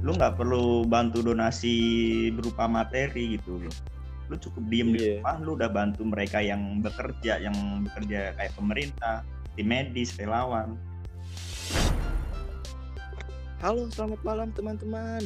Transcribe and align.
lu 0.00 0.16
nggak 0.16 0.40
perlu 0.40 0.88
bantu 0.88 1.20
donasi 1.20 1.76
berupa 2.32 2.64
materi 2.64 3.36
gitu 3.36 3.60
loh 3.60 3.74
lu 4.30 4.38
cukup 4.38 4.62
diem 4.72 4.88
di 4.94 4.98
Iya. 4.98 5.12
rumah 5.20 5.36
lu 5.42 5.50
udah 5.58 5.68
bantu 5.68 6.06
mereka 6.08 6.40
yang 6.40 6.80
bekerja 6.80 7.36
yang 7.42 7.54
bekerja 7.84 8.32
kayak 8.38 8.52
pemerintah 8.56 9.16
tim 9.56 9.68
medis 9.68 10.16
relawan 10.16 10.76
Halo, 13.60 13.92
selamat 13.92 14.24
malam 14.24 14.48
teman-teman. 14.56 15.20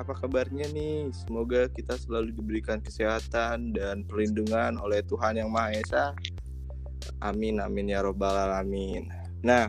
Apa 0.00 0.16
kabarnya 0.16 0.64
nih? 0.72 1.12
Semoga 1.12 1.68
kita 1.68 2.00
selalu 2.00 2.32
diberikan 2.32 2.80
kesehatan 2.80 3.76
dan 3.76 4.00
perlindungan 4.08 4.80
oleh 4.80 5.04
Tuhan 5.04 5.36
Yang 5.36 5.50
Maha 5.52 5.70
Esa. 5.76 6.04
Amin, 7.20 7.60
amin 7.60 7.92
ya 7.92 8.00
robbal 8.00 8.32
alamin. 8.32 9.12
Nah, 9.44 9.68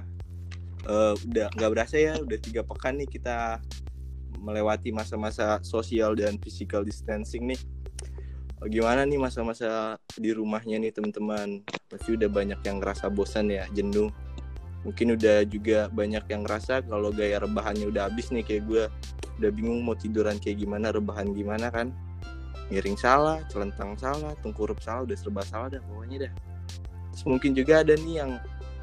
eh, 0.87 1.13
udah 1.19 1.51
nggak 1.51 1.67
berasa 1.75 1.99
ya, 1.99 2.15
udah 2.15 2.39
tiga 2.39 2.63
pekan 2.63 2.95
nih 2.95 3.11
kita 3.11 3.59
melewati 4.37 4.93
masa-masa 4.93 5.59
sosial 5.65 6.13
dan 6.13 6.37
physical 6.37 6.85
distancing 6.85 7.49
nih. 7.49 7.59
Gimana 8.69 9.05
nih 9.05 9.21
masa-masa 9.21 10.01
di 10.17 10.33
rumahnya 10.33 10.81
nih 10.81 10.93
teman-teman? 10.93 11.61
Pasti 11.89 12.17
udah 12.17 12.29
banyak 12.29 12.59
yang 12.65 12.81
ngerasa 12.81 13.09
bosan 13.13 13.53
ya, 13.53 13.69
jenuh 13.73 14.09
mungkin 14.87 15.19
udah 15.19 15.43
juga 15.43 15.91
banyak 15.91 16.23
yang 16.31 16.47
ngerasa 16.47 16.85
kalau 16.87 17.11
gaya 17.11 17.43
rebahannya 17.43 17.91
udah 17.91 18.07
habis 18.07 18.31
nih 18.31 18.39
kayak 18.45 18.63
gue 18.71 18.83
udah 19.43 19.51
bingung 19.51 19.83
mau 19.83 19.99
tiduran 19.99 20.39
kayak 20.39 20.63
gimana 20.63 20.95
rebahan 20.95 21.35
gimana 21.35 21.67
kan. 21.67 21.91
Miring 22.71 22.95
salah 22.95 23.43
celentang 23.51 23.99
salah 23.99 24.31
tengkurup 24.39 24.79
salah 24.79 25.03
udah 25.03 25.17
serba 25.19 25.43
salah 25.43 25.67
dah 25.75 25.83
pokoknya 25.83 26.27
dah. 26.27 26.33
Terus 27.11 27.23
mungkin 27.27 27.51
juga 27.51 27.83
ada 27.83 27.99
nih 27.99 28.15
yang 28.23 28.31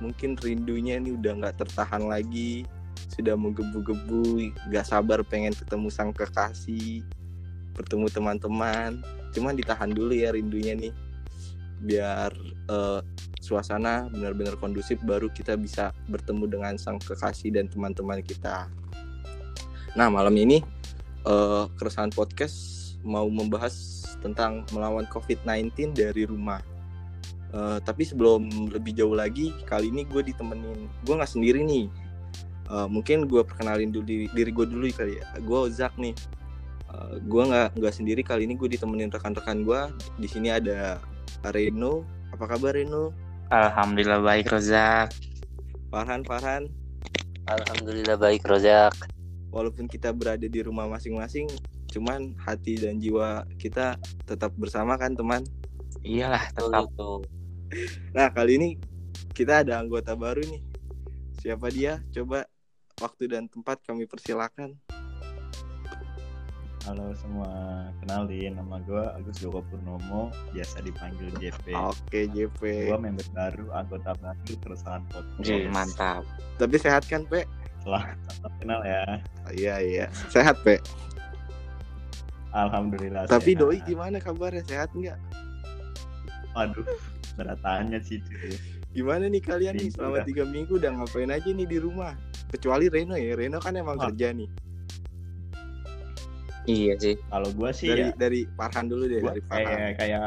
mungkin 0.04 0.36
rindunya 0.36 1.00
nih 1.00 1.16
udah 1.16 1.32
nggak 1.40 1.56
tertahan 1.64 2.04
lagi 2.04 2.68
sudah 3.12 3.36
menggebu-gebu 3.36 4.54
nggak 4.70 4.86
sabar 4.86 5.20
pengen 5.26 5.52
ketemu 5.52 5.88
sang 5.92 6.10
kekasih 6.14 7.04
bertemu 7.74 8.06
teman-teman 8.08 9.02
cuman 9.34 9.52
ditahan 9.58 9.90
dulu 9.90 10.14
ya 10.14 10.30
rindunya 10.30 10.78
nih 10.78 10.94
biar 11.84 12.32
eh, 12.70 13.00
suasana 13.44 14.08
benar-benar 14.08 14.56
kondusif 14.56 14.96
baru 15.04 15.28
kita 15.28 15.58
bisa 15.60 15.92
bertemu 16.08 16.48
dengan 16.48 16.74
sang 16.80 16.96
kekasih 16.96 17.52
dan 17.52 17.68
teman-teman 17.68 18.24
kita. 18.24 18.72
Nah 19.92 20.08
malam 20.08 20.32
ini 20.38 20.64
eh, 21.28 21.64
keresahan 21.76 22.14
podcast 22.14 22.80
mau 23.04 23.28
membahas 23.28 24.02
tentang 24.24 24.64
melawan 24.72 25.04
COVID-19 25.12 25.92
dari 25.92 26.24
rumah. 26.24 26.64
Eh, 27.54 27.78
tapi 27.84 28.08
sebelum 28.08 28.48
lebih 28.72 28.96
jauh 28.96 29.14
lagi, 29.14 29.52
kali 29.68 29.92
ini 29.92 30.08
gue 30.08 30.24
ditemenin, 30.24 30.88
gue 31.04 31.14
nggak 31.14 31.28
sendiri 31.28 31.60
nih. 31.62 31.86
Eh, 32.64 32.88
mungkin 32.88 33.28
gue 33.28 33.44
perkenalin 33.44 33.92
dulu 33.92 34.04
diri, 34.08 34.26
diri 34.32 34.50
gue 34.50 34.66
dulu 34.66 34.88
kali 34.88 35.20
ya. 35.20 35.26
Gue 35.44 35.68
Ozak 35.68 35.92
nih. 36.00 36.16
Eh, 36.88 37.14
gue 37.20 37.42
nggak 37.44 37.76
nggak 37.76 37.94
sendiri 37.94 38.22
kali 38.24 38.48
ini 38.48 38.56
gue 38.56 38.68
ditemenin 38.72 39.12
rekan-rekan 39.12 39.68
gue. 39.68 39.80
Di 40.16 40.28
sini 40.28 40.48
ada 40.48 40.96
Reno. 41.44 42.08
Apa 42.32 42.56
kabar 42.56 42.72
Reno? 42.72 43.12
Alhamdulillah 43.52 44.24
baik 44.24 44.48
Rozak. 44.48 45.12
Farhan, 45.92 46.24
Farhan. 46.24 46.72
Alhamdulillah 47.44 48.16
baik 48.16 48.48
Rozak. 48.48 48.96
Walaupun 49.52 49.86
kita 49.86 50.10
berada 50.10 50.48
di 50.48 50.60
rumah 50.64 50.88
masing-masing, 50.88 51.46
cuman 51.92 52.34
hati 52.42 52.80
dan 52.80 52.98
jiwa 52.98 53.46
kita 53.60 54.00
tetap 54.24 54.50
bersama 54.56 54.96
kan 54.96 55.14
teman. 55.14 55.44
Iyalah 56.02 56.48
tetap. 56.56 56.88
Nah 58.16 58.28
kali 58.32 58.56
ini 58.58 58.68
kita 59.36 59.62
ada 59.62 59.78
anggota 59.78 60.16
baru 60.16 60.42
nih. 60.42 60.64
Siapa 61.38 61.68
dia? 61.68 62.00
Coba 62.10 62.48
waktu 62.96 63.26
dan 63.26 63.50
tempat 63.50 63.82
kami 63.82 64.06
persilakan. 64.06 64.78
halo 66.84 67.16
semua 67.16 67.48
kenalin 67.96 68.60
nama 68.60 68.76
gue 68.78 69.00
Agus 69.16 69.40
Joko 69.40 69.64
Purnomo 69.64 70.28
biasa 70.52 70.84
dipanggil 70.84 71.32
JP 71.40 71.72
Oke 71.72 72.28
JP. 72.28 72.60
gue 72.60 72.98
member 73.00 73.24
baru 73.32 73.72
anggota 73.72 74.12
baru 74.14 74.52
keresahan 74.60 75.00
podcast 75.08 75.48
Wih, 75.48 75.64
mantap. 75.66 76.28
Tapi 76.60 76.76
sehat 76.76 77.08
kan 77.08 77.24
Pe? 77.24 77.48
selamat 77.80 78.20
kenal 78.60 78.84
ya 78.84 79.00
Oh, 79.42 79.52
iya 79.54 79.80
iya. 79.80 80.06
Sehat 80.28 80.60
Pe. 80.60 80.76
alhamdulillah 82.52 83.32
Tapi 83.32 83.56
sehat. 83.56 83.64
Doi 83.64 83.78
gimana 83.80 84.20
kabarnya? 84.20 84.60
Sehat 84.62 84.92
nggak? 84.92 85.16
waduh 86.52 86.84
berat 87.34 87.58
tanya 87.58 87.96
sih 87.98 88.20
cuy. 88.20 88.60
Gimana 88.92 89.26
nih 89.26 89.40
kalian 89.40 89.74
nih 89.74 89.88
selama 89.88 90.20
tiga 90.22 90.44
minggu 90.44 90.76
udah 90.76 90.92
ngapain 90.92 91.26
aja 91.26 91.48
nih 91.48 91.64
di 91.64 91.80
rumah? 91.80 92.12
Kecuali 92.54 92.86
Reno 92.86 93.14
ya. 93.14 93.34
Reno 93.34 93.58
kan 93.58 93.74
emang 93.74 93.98
Oh. 93.98 94.06
kerja 94.06 94.30
nih. 94.30 94.46
Iya 96.64 96.94
sih. 96.96 97.14
kalau 97.28 97.50
gue 97.50 97.70
sih 97.70 97.92
Dari 97.92 98.00
ya 98.00 98.08
dari 98.16 98.40
Farhan 98.50 98.88
dulu 98.88 99.04
deh 99.04 99.20
gua 99.20 99.30
dari 99.30 99.42
Farhan. 99.44 99.68
kayak 99.68 99.92
kayak 99.98 100.20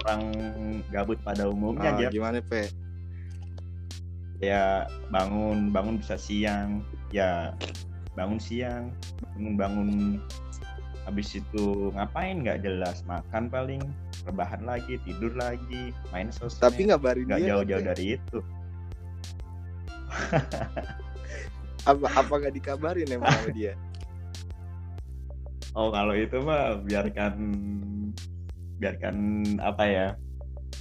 orang 0.00 0.22
gabut 0.88 1.18
pada 1.20 1.44
umumnya 1.44 1.90
Ah, 1.90 1.96
aja 1.98 2.06
gimana 2.08 2.40
Pe? 2.40 2.64
ya 4.40 4.84
bangun 5.08 5.68
bangun 5.68 5.96
bisa 5.96 6.16
siang 6.16 6.80
ya 7.10 7.52
bangun 8.12 8.36
siang 8.36 8.88
bangun 9.30 9.54
bangun 9.54 9.90
habis 11.02 11.32
itu 11.34 11.92
ngapain 11.92 12.40
nggak 12.40 12.60
jelas 12.60 13.04
makan 13.04 13.48
paling 13.48 13.80
rebahan 14.24 14.64
lagi 14.64 14.96
tidur 15.02 15.32
lagi 15.34 15.92
main 16.08 16.28
sosmed 16.28 16.60
Tapi 16.62 16.88
ngabarin 16.88 17.24
nggak 17.26 17.40
dia 17.40 17.48
jauh-jauh 17.52 17.84
dari 17.84 18.04
itu 18.16 18.38
apa 21.84 22.06
apa 22.10 22.32
nggak 22.40 22.54
dikabarin 22.54 23.08
emang 23.08 23.28
sama 23.28 23.50
dia? 23.52 23.72
oh 25.74 25.90
kalau 25.90 26.14
itu 26.16 26.38
mah 26.40 26.80
biarkan 26.80 27.34
biarkan 28.78 29.16
apa 29.60 29.84
ya 29.84 30.08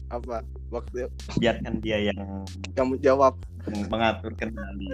Apa 0.10 0.46
waktu 0.70 1.10
biarkan 1.42 1.82
dia 1.82 2.14
yang 2.14 2.46
kamu 2.74 2.98
jawab? 3.02 3.34
mengatur 3.90 4.36
kendali 4.36 4.90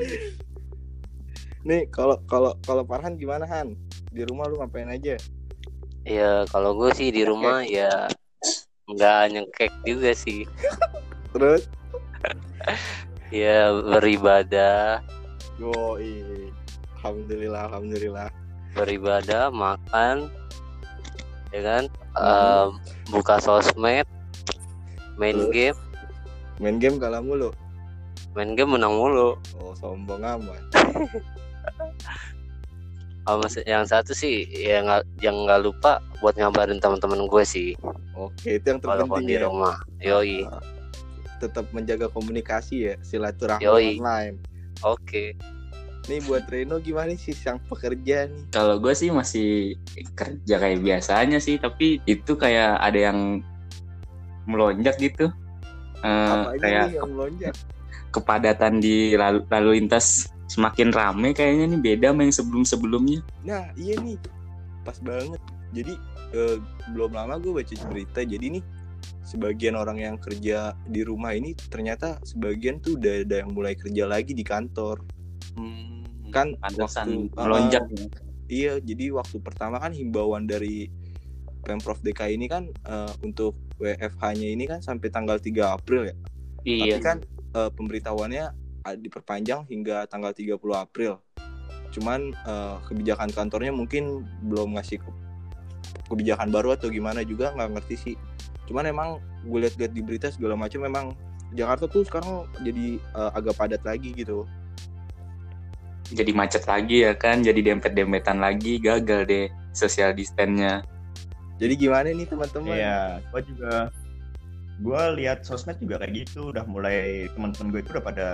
Nih 1.59 1.83
kalau 1.91 2.15
kalau 2.23 2.55
kalau 2.63 2.87
Farhan 2.87 3.19
gimana 3.19 3.43
Han? 3.43 3.75
Di 4.15 4.23
rumah 4.23 4.47
lu 4.47 4.63
ngapain 4.63 4.87
aja? 4.87 5.19
Ya 6.07 6.47
kalau 6.47 6.71
gue 6.79 6.95
sih 6.95 7.11
di 7.11 7.27
rumah 7.27 7.61
ya 7.67 8.07
nggak 8.87 9.19
nyengkek 9.35 9.71
juga 9.83 10.15
sih. 10.15 10.47
Terus? 11.35 11.67
Ya 13.29 13.69
beribadah, 13.75 15.03
Yoi. 15.59 16.49
Alhamdulillah, 16.99 17.67
alhamdulillah. 17.67 18.29
beribadah, 18.69 19.49
makan, 19.49 20.29
ya 21.49 21.61
kan? 21.63 21.83
Em, 22.15 22.69
buka 23.09 23.41
sosmed, 23.41 24.05
main 25.17 25.35
Terus? 25.35 25.51
game, 25.51 25.79
Main 26.59 26.75
game 26.77 26.99
kalah 26.99 27.23
mulu. 27.23 27.49
main 28.35 28.53
game 28.53 28.75
menang 28.77 28.93
mulu. 28.93 29.35
Oh, 29.57 29.73
sombong 29.75 30.21
amat. 30.21 30.61
Yang 33.69 33.85
satu 33.93 34.11
sih 34.17 34.49
ya 34.49 34.81
nggak 34.81 35.05
yang 35.21 35.45
nggak 35.45 35.61
lupa 35.61 36.01
buat 36.17 36.33
ngabarin 36.33 36.81
teman-teman 36.81 37.29
gue 37.29 37.43
sih 37.45 37.77
Oke, 38.17 38.57
itu 38.57 38.73
yang 38.73 38.81
walaupun 38.81 39.21
terpenting 39.21 39.27
di 39.29 39.35
ya. 39.37 39.41
rumah. 39.45 39.75
Yoi. 40.01 40.49
Ah, 40.49 40.57
Tetap 41.37 41.69
menjaga 41.69 42.09
komunikasi 42.09 42.89
ya, 42.89 42.93
silaturahmi 43.05 43.69
online. 43.69 44.41
Oke. 44.83 45.35
Nih 46.09 46.19
buat 46.25 46.47
Reno 46.49 46.81
gimana 46.81 47.13
sih 47.13 47.35
sang 47.37 47.61
pekerja 47.69 48.25
nih? 48.25 48.49
Kalau 48.49 48.81
gue 48.81 48.93
sih 48.97 49.13
masih 49.13 49.77
kerja 50.17 50.55
kayak 50.57 50.81
biasanya 50.81 51.37
sih, 51.37 51.61
tapi 51.61 52.01
itu 52.09 52.33
kayak 52.33 52.81
ada 52.81 53.11
yang 53.11 53.45
melonjak 54.49 54.97
gitu. 54.97 55.29
Eh, 56.01 56.31
Apa 56.33 56.57
aja 56.57 56.61
kayak 56.63 56.85
nih 56.89 56.95
yang 56.97 57.09
melonjak? 57.13 57.53
kepadatan 58.15 58.81
di 58.81 59.13
lalu, 59.13 59.45
lalu 59.53 59.69
lintas 59.77 60.25
semakin 60.49 60.89
rame 60.89 61.29
kayaknya 61.37 61.77
nih 61.77 61.79
beda 61.93 62.07
sama 62.09 62.21
yang 62.25 62.33
sebelum-sebelumnya. 62.33 63.19
Nah, 63.45 63.69
iya 63.77 63.93
nih. 64.01 64.17
Pas 64.81 64.97
banget. 64.97 65.37
Jadi 65.69 65.93
eh, 66.33 66.57
belum 66.89 67.13
lama 67.13 67.37
gue 67.37 67.53
baca 67.53 67.73
berita. 67.93 68.25
Jadi 68.25 68.57
nih 68.57 68.63
sebagian 69.21 69.75
orang 69.75 69.97
yang 69.97 70.15
kerja 70.17 70.73
di 70.85 71.01
rumah 71.01 71.33
ini 71.33 71.53
ternyata 71.53 72.17
sebagian 72.23 72.79
tuh 72.79 72.97
udah 72.97 73.23
ada 73.23 73.35
yang 73.45 73.51
mulai 73.51 73.73
kerja 73.73 74.05
lagi 74.05 74.33
di 74.33 74.41
kantor. 74.41 75.03
Hmm, 75.53 76.01
Kan 76.29 76.53
waktu- 77.05 77.29
melonjak. 77.35 77.83
Iya, 78.49 78.81
jadi 78.81 79.13
waktu 79.13 79.37
pertama 79.39 79.77
kan 79.77 79.93
himbauan 79.93 80.45
dari 80.45 80.89
Pemprov 81.61 82.01
DKI 82.01 82.33
ini 82.33 82.47
kan 82.47 82.65
eh, 82.65 83.11
untuk 83.21 83.53
WFH-nya 83.77 84.47
ini 84.49 84.65
kan 84.65 84.81
sampai 84.81 85.09
tanggal 85.09 85.37
3 85.37 85.69
April 85.69 86.09
ya. 86.09 86.15
Iya. 86.65 86.97
Tapi 86.97 87.03
kan 87.03 87.17
eh, 87.53 87.69
pemberitahuannya 87.69 88.45
ah, 88.81 88.95
diperpanjang 88.95 89.69
hingga 89.69 90.07
tanggal 90.07 90.33
30 90.33 90.55
April. 90.73 91.21
Cuman 91.89 92.33
eh, 92.33 92.75
kebijakan 92.87 93.29
kantornya 93.29 93.69
mungkin 93.69 94.25
belum 94.45 94.79
ngasih 94.79 94.97
ke- 94.97 95.17
kebijakan 96.09 96.49
baru 96.49 96.73
atau 96.73 96.89
gimana 96.89 97.21
juga 97.21 97.53
nggak 97.53 97.69
ngerti 97.77 97.95
sih. 97.97 98.15
Cuman 98.69 98.85
emang 98.85 99.09
gue 99.41 99.59
lihat-lihat 99.65 99.91
di 99.97 100.01
berita 100.05 100.29
segala 100.29 100.53
macam 100.53 100.85
memang 100.85 101.05
Jakarta 101.57 101.89
tuh 101.89 102.05
sekarang 102.05 102.45
jadi 102.61 103.01
eh, 103.01 103.31
agak 103.33 103.57
padat 103.57 103.81
lagi 103.81 104.13
gitu. 104.13 104.45
jadi 106.09 106.33
macet 106.33 106.65
lagi 106.65 107.05
ya 107.05 107.13
kan 107.13 107.45
jadi 107.45 107.61
dempet-dempetan 107.73 108.41
lagi 108.41 108.81
gagal 108.81 109.29
deh 109.29 109.45
social 109.77 110.09
distance-nya 110.09 110.81
Jadi 111.61 111.73
gimana 111.75 112.09
nih 112.09 112.25
teman-teman? 112.25 112.71
Iya, 112.71 113.21
gua 113.29 113.41
juga 113.45 113.73
gua 114.81 115.01
lihat 115.13 115.43
sosmed 115.45 115.77
juga 115.77 116.01
kayak 116.01 116.25
gitu 116.25 116.49
udah 116.49 116.63
mulai 116.65 117.29
teman-teman 117.35 117.67
gue 117.69 117.81
itu 117.83 117.91
udah 117.93 118.05
pada 118.09 118.27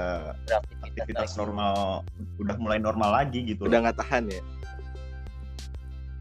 aktivitas 0.87 1.35
lagi. 1.35 1.39
normal 1.41 1.75
udah 2.37 2.55
mulai 2.61 2.77
normal 2.79 3.11
lagi 3.11 3.43
gitu 3.43 3.65
Udah 3.67 3.81
nggak 3.81 3.97
tahan 3.99 4.29
ya? 4.31 4.39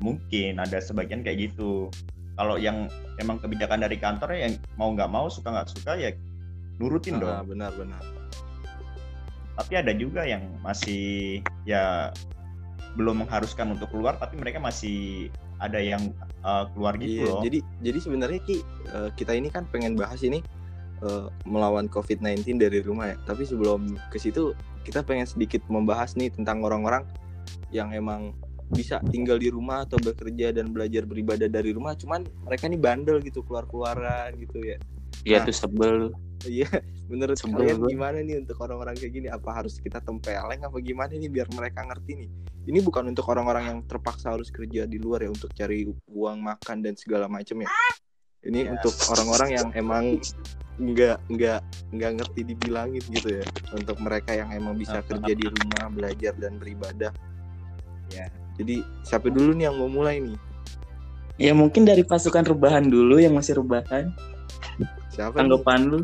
mungkin 0.02 0.58
ada 0.58 0.82
sebagian 0.82 1.22
kayak 1.22 1.52
gitu 1.52 1.86
kalau 2.34 2.56
yang 2.58 2.90
emang 3.18 3.38
kebijakan 3.38 3.82
dari 3.82 3.96
kantor 3.96 4.34
ya 4.34 4.50
yang 4.50 4.54
mau 4.74 4.90
nggak 4.90 5.10
mau 5.10 5.26
suka 5.26 5.50
nggak 5.50 5.70
suka 5.70 5.94
ya 5.94 6.10
nurutin 6.76 7.18
Ah, 7.18 7.40
dong 7.42 7.54
benar-benar. 7.54 8.02
tapi 9.54 9.72
ada 9.78 9.94
juga 9.94 10.26
yang 10.26 10.42
masih 10.66 11.38
ya 11.62 12.10
belum 12.98 13.22
mengharuskan 13.26 13.74
untuk 13.74 13.90
keluar 13.90 14.18
tapi 14.18 14.34
mereka 14.34 14.58
masih 14.58 15.30
ada 15.62 15.78
yang 15.78 16.10
uh, 16.42 16.66
keluar 16.74 16.98
gitu 16.98 17.22
Iya, 17.22 17.26
loh 17.30 17.42
jadi 17.42 17.58
jadi 17.82 17.98
sebenarnya 18.02 18.40
Ki 18.42 18.56
eh, 18.90 19.10
kita 19.14 19.34
ini 19.34 19.54
kan 19.54 19.62
pengen 19.70 19.94
bahas 19.94 20.18
ini 20.26 20.42
eh, 21.02 21.26
melawan 21.46 21.86
COVID-19 21.86 22.58
dari 22.58 22.82
rumah 22.82 23.14
ya. 23.14 23.16
Tapi 23.22 23.46
sebelum 23.46 23.94
ke 24.10 24.18
situ 24.18 24.54
kita 24.82 25.06
pengen 25.06 25.26
sedikit 25.26 25.62
membahas 25.70 26.18
nih 26.18 26.34
tentang 26.34 26.62
orang-orang 26.66 27.06
yang 27.70 27.94
emang 27.94 28.34
bisa 28.72 28.98
tinggal 29.12 29.36
di 29.36 29.52
rumah 29.52 29.84
atau 29.84 30.00
bekerja 30.00 30.54
dan 30.56 30.72
belajar 30.72 31.04
beribadah 31.04 31.46
dari 31.46 31.70
rumah 31.76 31.92
cuman 31.94 32.24
mereka 32.48 32.64
nih 32.66 32.80
bandel 32.80 33.20
gitu 33.20 33.44
keluar-keluaran 33.44 34.34
gitu 34.40 34.62
ya. 34.64 34.78
dia 35.24 35.40
Nah. 35.40 35.46
tuh 35.48 35.56
sebel 35.56 35.94
Iya, 36.44 36.68
menurut 37.12 37.36
Sebel 37.40 37.72
kalian 37.72 37.78
gimana 37.88 38.18
nih 38.20 38.36
untuk 38.44 38.60
orang-orang 38.60 38.94
kayak 39.00 39.12
gini? 39.16 39.28
Apa 39.32 39.64
harus 39.64 39.80
kita 39.80 40.00
tempeleng 40.04 40.60
apa 40.60 40.76
gimana 40.84 41.16
nih 41.16 41.32
biar 41.32 41.48
mereka 41.56 41.84
ngerti 41.88 42.20
nih? 42.20 42.28
Ini 42.68 42.78
bukan 42.84 43.08
untuk 43.12 43.24
orang-orang 43.32 43.64
yang 43.64 43.78
terpaksa 43.88 44.36
harus 44.36 44.52
kerja 44.52 44.84
di 44.84 45.00
luar 45.00 45.24
ya 45.24 45.30
untuk 45.32 45.52
cari 45.52 45.88
uang 46.08 46.38
makan 46.44 46.84
dan 46.84 46.94
segala 47.00 47.28
macam 47.28 47.64
ya. 47.64 47.68
Ini 48.44 48.60
Ya. 48.60 48.70
untuk 48.76 48.92
orang-orang 49.08 49.50
yang 49.56 49.68
emang 49.72 50.04
nggak 50.76 51.16
nggak 51.32 51.60
nggak 51.96 52.12
ngerti 52.20 52.40
dibilangin 52.44 53.04
gitu 53.08 53.40
ya. 53.40 53.44
Untuk 53.72 53.96
mereka 54.04 54.36
yang 54.36 54.52
emang 54.52 54.76
bisa 54.76 55.00
kerja 55.00 55.32
di 55.32 55.46
rumah, 55.48 55.88
belajar 55.88 56.36
dan 56.36 56.60
beribadah. 56.60 57.12
Ya. 58.12 58.28
Jadi 58.54 58.84
siapa 59.02 59.30
dulu 59.30 59.54
nih 59.54 59.70
yang 59.70 59.76
mau 59.78 59.90
mulai 59.90 60.22
nih? 60.22 60.38
ya 61.34 61.50
mungkin 61.50 61.82
dari 61.82 62.06
pasukan 62.06 62.46
rebahan 62.46 62.86
dulu 62.86 63.18
yang 63.18 63.34
masih 63.34 63.58
rebahan 63.58 64.14
Siapa 65.14 65.38
tanggapan 65.38 65.80
lu. 65.86 66.00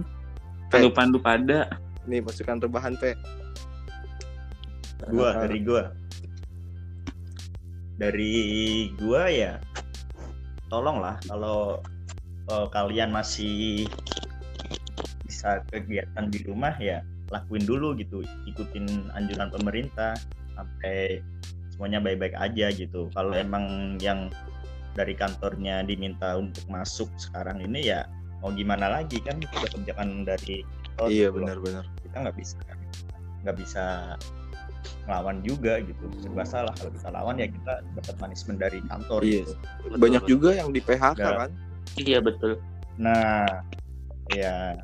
Tanggapan 0.71 1.07
lu 1.11 1.19
pada. 1.19 1.59
Nih 2.07 2.23
pasukan 2.23 2.63
rebahan 2.63 2.95
P. 2.95 3.19
gua 5.11 5.35
dari 5.43 5.59
gua. 5.67 5.83
Dari 7.99 8.35
gua 8.95 9.27
ya 9.27 9.59
tolonglah 10.71 11.19
kalau 11.27 11.83
uh, 12.47 12.67
kalian 12.71 13.11
masih 13.11 13.91
bisa 15.27 15.67
kegiatan 15.75 16.31
di 16.31 16.47
rumah 16.47 16.79
ya 16.79 17.03
lakuin 17.35 17.67
dulu 17.67 17.99
gitu. 17.99 18.23
Ikutin 18.47 19.11
anjuran 19.19 19.51
pemerintah 19.51 20.15
sampai 20.55 21.19
semuanya 21.81 22.05
baik-baik 22.05 22.37
aja 22.37 22.69
gitu 22.77 23.09
kalau 23.17 23.33
emang 23.33 23.97
yang 23.97 24.29
dari 24.93 25.17
kantornya 25.17 25.81
diminta 25.81 26.37
untuk 26.37 26.61
masuk 26.69 27.09
sekarang 27.17 27.57
ini 27.65 27.89
ya 27.89 28.05
mau 28.45 28.53
gimana 28.53 28.93
lagi 28.93 29.17
kan 29.25 29.41
itu 29.41 29.49
kebijakan 29.49 30.29
dari 30.29 30.61
kantor 30.61 31.09
Iya 31.09 31.33
benar-benar. 31.33 31.89
kita 32.05 32.17
nggak 32.21 32.37
bisa 32.37 32.61
nggak 33.41 33.57
bisa 33.57 33.85
ngelawan 35.09 35.41
juga 35.41 35.81
gitu 35.81 36.05
serba 36.21 36.45
salah 36.45 36.77
kalau 36.77 36.93
kita 36.93 37.09
lawan 37.09 37.41
ya 37.41 37.49
kita 37.49 37.73
dapat 37.97 38.15
punishment 38.21 38.59
dari 38.61 38.85
kantor 38.85 39.21
Iya. 39.25 39.33
gitu 39.41 39.53
Betul, 39.81 39.97
Banyak 39.97 40.23
betul. 40.23 40.33
juga 40.37 40.51
yang 40.53 40.69
di 40.69 40.81
PHK 40.85 41.17
Nggak. 41.17 41.37
kan? 41.41 41.51
iya 41.97 42.19
betul 42.21 42.53
nah 43.01 43.49
ya 44.29 44.77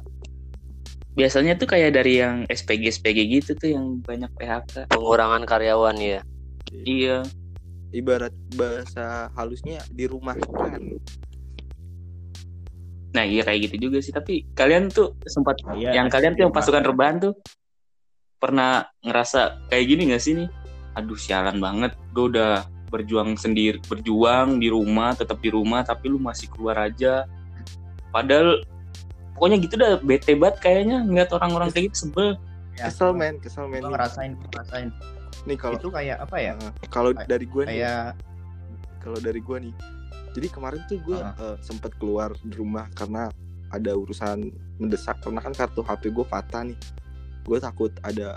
biasanya 1.12 1.60
tuh 1.60 1.69
kayak 1.69 1.93
dari 1.93 2.25
yang 2.25 2.48
SPG 2.48 2.88
SPG 2.88 3.19
gitu 3.28 3.52
tuh 3.52 3.69
yang 3.69 4.00
banyak 4.00 4.32
PHK 4.32 4.88
pengurangan 4.88 5.44
karyawan 5.44 6.00
ya 6.00 6.25
iya. 6.72 7.22
Ibarat 7.94 8.34
bahasa 8.58 9.30
halusnya 9.38 9.80
di 9.94 10.04
rumah 10.10 10.36
kan 10.36 10.82
nah 13.16 13.24
iya 13.24 13.40
kayak 13.40 13.72
gitu 13.72 13.88
juga 13.88 14.04
sih. 14.04 14.12
Tapi 14.12 14.44
kalian 14.52 14.92
tuh 14.92 15.16
sempat 15.24 15.56
Iya, 15.72 15.96
yang 15.96 16.12
kalian 16.12 16.36
tuh 16.36 16.42
yang 16.44 16.52
pasukan 16.52 16.84
rebahan 16.84 17.16
tuh 17.16 17.32
pernah 18.36 18.84
ngerasa 19.00 19.72
kayak 19.72 19.84
gini 19.88 20.12
gak 20.12 20.20
sih 20.20 20.36
nih? 20.36 20.48
Aduh 21.00 21.16
sialan 21.16 21.56
banget. 21.56 21.96
Gue 22.12 22.28
udah 22.28 22.69
berjuang 22.86 23.34
sendiri 23.34 23.82
berjuang 23.90 24.62
di 24.62 24.70
rumah 24.70 25.10
tetap 25.16 25.42
di 25.42 25.50
rumah 25.50 25.82
tapi 25.82 26.12
lu 26.12 26.20
masih 26.20 26.52
keluar 26.52 26.76
aja. 26.76 27.24
Padahal 28.12 28.60
pokoknya 29.34 29.56
gitu 29.64 29.74
dah 29.80 29.92
bete 30.04 30.36
banget 30.36 30.56
kayaknya 30.60 31.02
ngeliat 31.02 31.32
orang-orang 31.32 31.72
kayak 31.72 31.90
gitu 31.90 32.08
sebel. 32.08 32.36
Ya, 32.76 32.92
kesel 32.92 33.16
men 33.16 33.40
kesel 33.40 33.64
men. 33.66 33.80
Ngerasain 33.80 34.36
ngerasain 34.36 34.92
nih 35.44 35.56
kalau 35.60 35.76
itu 35.76 35.90
kayak 35.92 36.16
apa 36.24 36.36
ya? 36.40 36.52
Uh, 36.56 36.72
kalau 36.88 37.10
dari 37.12 37.44
gue 37.44 37.62
nih 37.68 37.70
kayak 37.84 38.04
kalau 39.02 39.18
dari 39.20 39.40
gue 39.44 39.56
nih 39.70 39.74
jadi 40.36 40.46
kemarin 40.52 40.80
tuh 40.84 41.00
gue 41.00 41.16
Ah. 41.16 41.56
sempet 41.64 41.96
keluar 41.96 42.36
di 42.44 42.52
rumah 42.52 42.88
karena 42.92 43.32
ada 43.72 43.96
urusan 43.96 44.52
mendesak. 44.76 45.16
Karena 45.24 45.40
kan 45.40 45.56
kartu 45.56 45.80
HP 45.80 46.12
gue 46.12 46.26
patah 46.28 46.60
nih. 46.68 46.76
Gue 47.48 47.56
takut 47.56 47.88
ada 48.04 48.36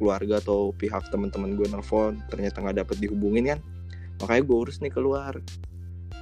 keluarga 0.00 0.40
atau 0.40 0.72
pihak 0.72 1.12
teman-teman 1.12 1.56
gue 1.56 1.68
nelfon 1.68 2.20
ternyata 2.32 2.64
nggak 2.64 2.76
dapet 2.88 2.96
dihubungin 3.04 3.52
kan. 3.52 3.60
Makanya 4.24 4.42
gue 4.48 4.56
urus 4.56 4.80
nih 4.80 4.88
keluar 4.88 5.36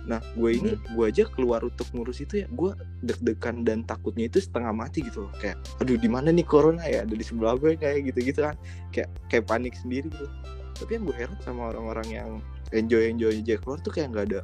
nah 0.05 0.21
gue 0.37 0.51
ini 0.53 0.77
Hmm. 0.77 0.85
gue 0.95 1.05
aja 1.09 1.25
keluar 1.25 1.61
untuk 1.61 1.89
ngurus 1.91 2.21
itu 2.21 2.45
ya 2.45 2.47
gue 2.47 2.77
deg-degan 3.01 3.65
dan 3.65 3.83
takutnya 3.83 4.29
itu 4.29 4.37
setengah 4.39 4.71
mati 4.71 5.01
gitu 5.01 5.25
loh. 5.25 5.33
Kayak 5.41 5.57
aduh 5.81 5.97
di 5.97 6.09
mana 6.09 6.29
nih 6.29 6.45
corona 6.45 6.85
ya? 6.85 7.09
Ada 7.09 7.15
di 7.15 7.25
sebelah 7.25 7.57
gue 7.57 7.73
kayak 7.75 8.13
gitu-gitu 8.13 8.45
kan. 8.45 8.55
Kayak 8.93 9.09
kayak 9.29 9.45
panik 9.45 9.73
sendiri 9.75 10.09
gitu. 10.09 10.29
Tapi 10.75 10.91
yang 10.93 11.05
gue 11.07 11.17
heran 11.17 11.39
sama 11.41 11.73
orang-orang 11.73 12.09
yang 12.11 12.31
enjoy 12.71 13.09
enjoy 13.09 13.33
aja 13.33 13.57
keluar 13.57 13.79
tuh 13.81 13.93
kayak 13.93 14.13
nggak 14.13 14.27
ada 14.29 14.41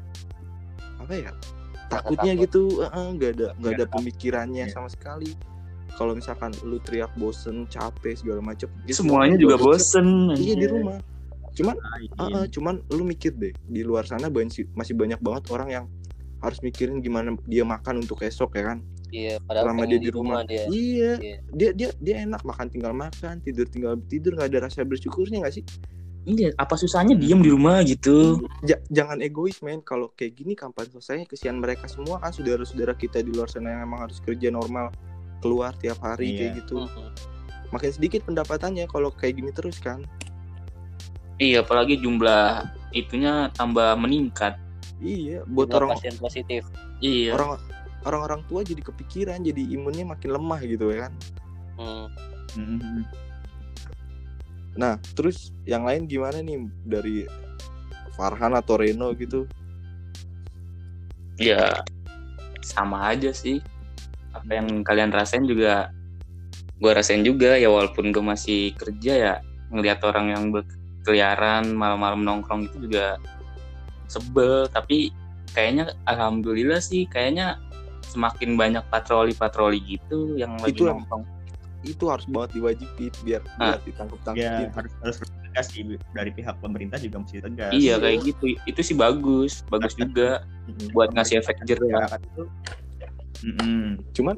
apa 0.97 1.13
ya 1.17 1.33
takutnya 1.89 2.33
takut. 2.37 2.45
gitu 2.45 2.61
nggak 2.87 3.31
ada 3.35 3.47
nggak 3.59 3.73
ada 3.75 3.87
pemikirannya 3.91 4.65
Iya. 4.69 4.75
sama 4.75 4.89
sekali. 4.89 5.35
Kalau 5.91 6.15
misalkan 6.15 6.55
lu 6.63 6.79
teriak 6.79 7.11
bosen 7.19 7.67
capek 7.67 8.15
segala 8.15 8.41
macem 8.41 8.71
ya 8.87 8.95
semuanya 8.95 9.35
juga 9.35 9.59
bosen. 9.59 10.31
iya 10.39 10.55
di 10.55 10.65
rumah 10.65 11.03
cuman. 11.53 11.77
Ah, 12.17 12.27
ah, 12.35 12.47
cuman 12.47 12.75
lu 12.89 13.03
mikir 13.03 13.35
deh 13.35 13.53
di 13.67 13.83
luar 13.83 14.05
sana 14.05 14.27
banyak, 14.27 14.71
masih 14.73 14.95
banyak 14.95 15.19
banget 15.19 15.45
orang 15.51 15.69
yang 15.71 15.85
harus 16.41 16.59
mikirin 16.61 16.99
gimana 16.99 17.37
dia 17.45 17.63
makan 17.63 18.01
untuk 18.01 18.21
esok 18.21 18.57
ya 18.57 18.73
kan? 18.73 18.79
Iya 19.11 19.43
padahal 19.43 19.75
selama 19.75 19.83
dia 19.85 19.99
di 19.99 20.11
rumah, 20.11 20.41
dia. 20.47 20.65
Iya. 20.71 21.13
Iya. 21.19 21.37
dia 21.51 21.71
dia 21.75 21.89
dia 21.99 22.17
enak 22.23 22.41
makan 22.43 22.71
tinggal 22.71 22.95
makan 22.95 23.43
tidur 23.43 23.67
tinggal 23.67 23.99
tidur 24.07 24.39
nggak 24.39 24.49
ada 24.55 24.59
rasa 24.71 24.87
bersyukurnya 24.87 25.43
nggak 25.43 25.55
sih? 25.55 25.65
Iya 26.21 26.53
apa 26.55 26.77
susahnya 26.77 27.17
diem 27.17 27.41
di 27.41 27.51
rumah 27.51 27.81
gitu? 27.83 28.45
Ja- 28.63 28.81
jangan 28.89 29.19
egois 29.21 29.59
men. 29.61 29.81
Kalau 29.81 30.13
kayak 30.13 30.37
gini 30.37 30.53
kapan 30.55 30.87
selesainya? 30.89 31.25
Kesian 31.27 31.59
mereka 31.59 31.89
semua 31.89 32.21
kan 32.21 32.31
saudara-saudara 32.31 32.93
kita 32.95 33.21
di 33.21 33.33
luar 33.33 33.49
sana 33.49 33.73
yang 33.73 33.89
emang 33.89 34.05
harus 34.09 34.21
kerja 34.21 34.49
normal 34.49 34.93
keluar 35.41 35.73
tiap 35.77 35.99
hari 36.01 36.31
Iya. 36.31 36.39
kayak 36.39 36.53
gitu. 36.65 36.77
Mhm. 36.81 37.09
makin 37.71 37.91
sedikit 37.95 38.27
pendapatannya 38.27 38.83
kalau 38.91 39.15
kayak 39.15 39.39
gini 39.39 39.55
terus 39.55 39.79
kan 39.79 40.03
iya 41.41 41.65
apalagi 41.65 41.99
jumlah 41.99 42.69
itunya 42.93 43.49
tambah 43.57 43.97
meningkat 43.97 44.61
iya 45.01 45.43
buat 45.49 45.73
Jumlah 45.73 45.79
orang 45.81 45.91
pasien 45.97 46.15
positif 46.21 46.63
iya 47.01 47.33
orang 47.35 47.57
orang-orang 48.05 48.41
tua 48.47 48.61
jadi 48.61 48.81
kepikiran 48.85 49.41
jadi 49.43 49.63
imunnya 49.75 50.05
makin 50.05 50.31
lemah 50.37 50.61
gitu 50.63 50.93
ya 50.93 51.09
kan 51.09 51.15
Hmm. 51.81 52.13
Mhm. 52.61 53.09
Nah, 54.77 55.01
terus 55.17 55.49
yang 55.65 55.89
lain 55.89 56.05
gimana 56.05 56.45
nih 56.45 56.69
dari 56.85 57.25
Farhan 58.21 58.53
atau 58.53 58.77
Reno 58.77 59.17
gitu? 59.17 59.49
ya 61.41 61.73
sama 62.61 63.17
aja 63.17 63.33
sih 63.33 63.65
apa 64.37 64.61
yang 64.61 64.85
kalian 64.85 65.09
rasain 65.09 65.49
juga 65.49 65.89
gue 66.77 66.93
rasain 66.93 67.25
juga 67.25 67.57
ya 67.57 67.73
walaupun 67.73 68.13
gue 68.13 68.21
masih 68.21 68.77
kerja 68.77 69.13
ya 69.17 69.35
ngelihat 69.73 70.05
orang 70.05 70.37
yang 70.37 70.45
berkeliaran 71.01 71.73
malam-malam 71.73 72.21
nongkrong 72.23 72.69
itu 72.69 72.87
juga 72.87 73.17
sebel. 74.07 74.69
Tapi 74.69 75.09
kayaknya 75.51 75.97
alhamdulillah 76.05 76.79
sih 76.79 77.09
kayaknya 77.09 77.57
semakin 78.05 78.55
banyak 78.55 78.85
patroli-patroli 78.93 79.81
gitu 79.89 80.37
yang 80.37 80.61
lagi 80.61 80.77
Itu 80.77 80.87
yang- 80.87 81.01
nongkrong. 81.03 81.25
Itu 81.81 82.13
harus 82.13 82.29
banget 82.29 82.61
diwajibin 82.61 83.09
biar 83.25 83.41
Ah. 83.57 83.73
biar 83.73 83.81
ditangkap 83.89 84.19
ya 84.21 84.53
tangkapin. 84.61 84.69
harus 84.77 84.93
harus 85.01 85.17
tegas 85.49 85.67
sih 85.73 85.83
dari 86.13 86.31
pihak 86.31 86.61
pemerintah 86.61 87.01
juga 87.01 87.25
mesti 87.25 87.41
tegas. 87.41 87.73
Iya 87.73 87.97
kayak 87.97 88.19
gitu. 88.29 88.45
Itu 88.69 88.81
sih 88.85 88.93
bagus 88.93 89.65
bagus 89.73 89.97
juga 89.97 90.45
buat 90.93 91.09
ngasih 91.17 91.41
efek 91.41 91.65
jerah. 91.65 91.81
masyarakat 92.05 92.21
itu. 92.29 92.43
Mm-mm. 93.41 93.85
Cuman 94.13 94.37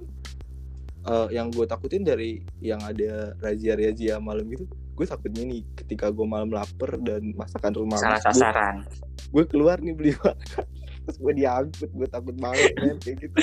eh, 1.02 1.28
yang 1.35 1.50
gue 1.50 1.66
takutin 1.66 2.07
dari 2.07 2.47
yang 2.62 2.78
ada 2.78 3.35
razia-razia 3.42 4.23
malam 4.23 4.47
gitu, 4.47 4.71
gue 4.92 5.06
takutnya 5.06 5.42
nih 5.42 5.61
ketika 5.75 6.08
gue 6.08 6.22
malam 6.22 6.49
lapar 6.49 6.96
dan 6.99 7.32
masakan 7.32 7.72
rumah 7.75 7.96
salah 7.96 8.18
gue- 8.18 8.26
sasaran. 8.28 8.76
gue 9.28 9.44
keluar 9.46 9.76
nih 9.78 9.92
beli 9.92 10.12
makan. 10.18 10.64
Terus 11.02 11.16
gue 11.18 11.32
diangkut 11.34 11.90
gue 11.90 12.06
takut 12.06 12.37
banget 12.37 12.70
men 12.76 12.96
kayak 12.96 13.16
gitu. 13.20 13.37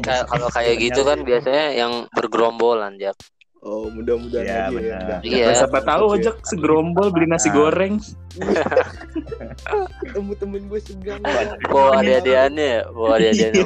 Kayak- 0.00 0.26
kalau 0.26 0.48
kayak 0.48 0.74
gitu 0.78 1.00
kan 1.02 1.18
biasanya 1.20 1.64
yang 1.72 1.92
bergerombolan 2.10 2.96
jak 2.96 3.14
oh 3.60 3.86
mudah-mudahan 3.86 4.40
Iya, 4.42 4.60
aja 4.66 4.80
ya. 4.80 5.18
Iya. 5.20 5.46
siapa 5.54 5.84
tahu 5.84 6.16
ojek 6.16 6.32
segerombol 6.42 7.12
beli 7.12 7.28
nasi 7.28 7.46
Nah. 7.46 7.60
goreng. 7.60 8.00
Ketemu 10.00 10.32
temen 10.34 10.62
gue 10.64 10.80
segang 10.80 11.20
bawa 11.66 12.00
adik-adikannya 12.00 12.66
ya 12.66 12.82
bawa 12.88 13.10
adik-adikannya 13.14 13.64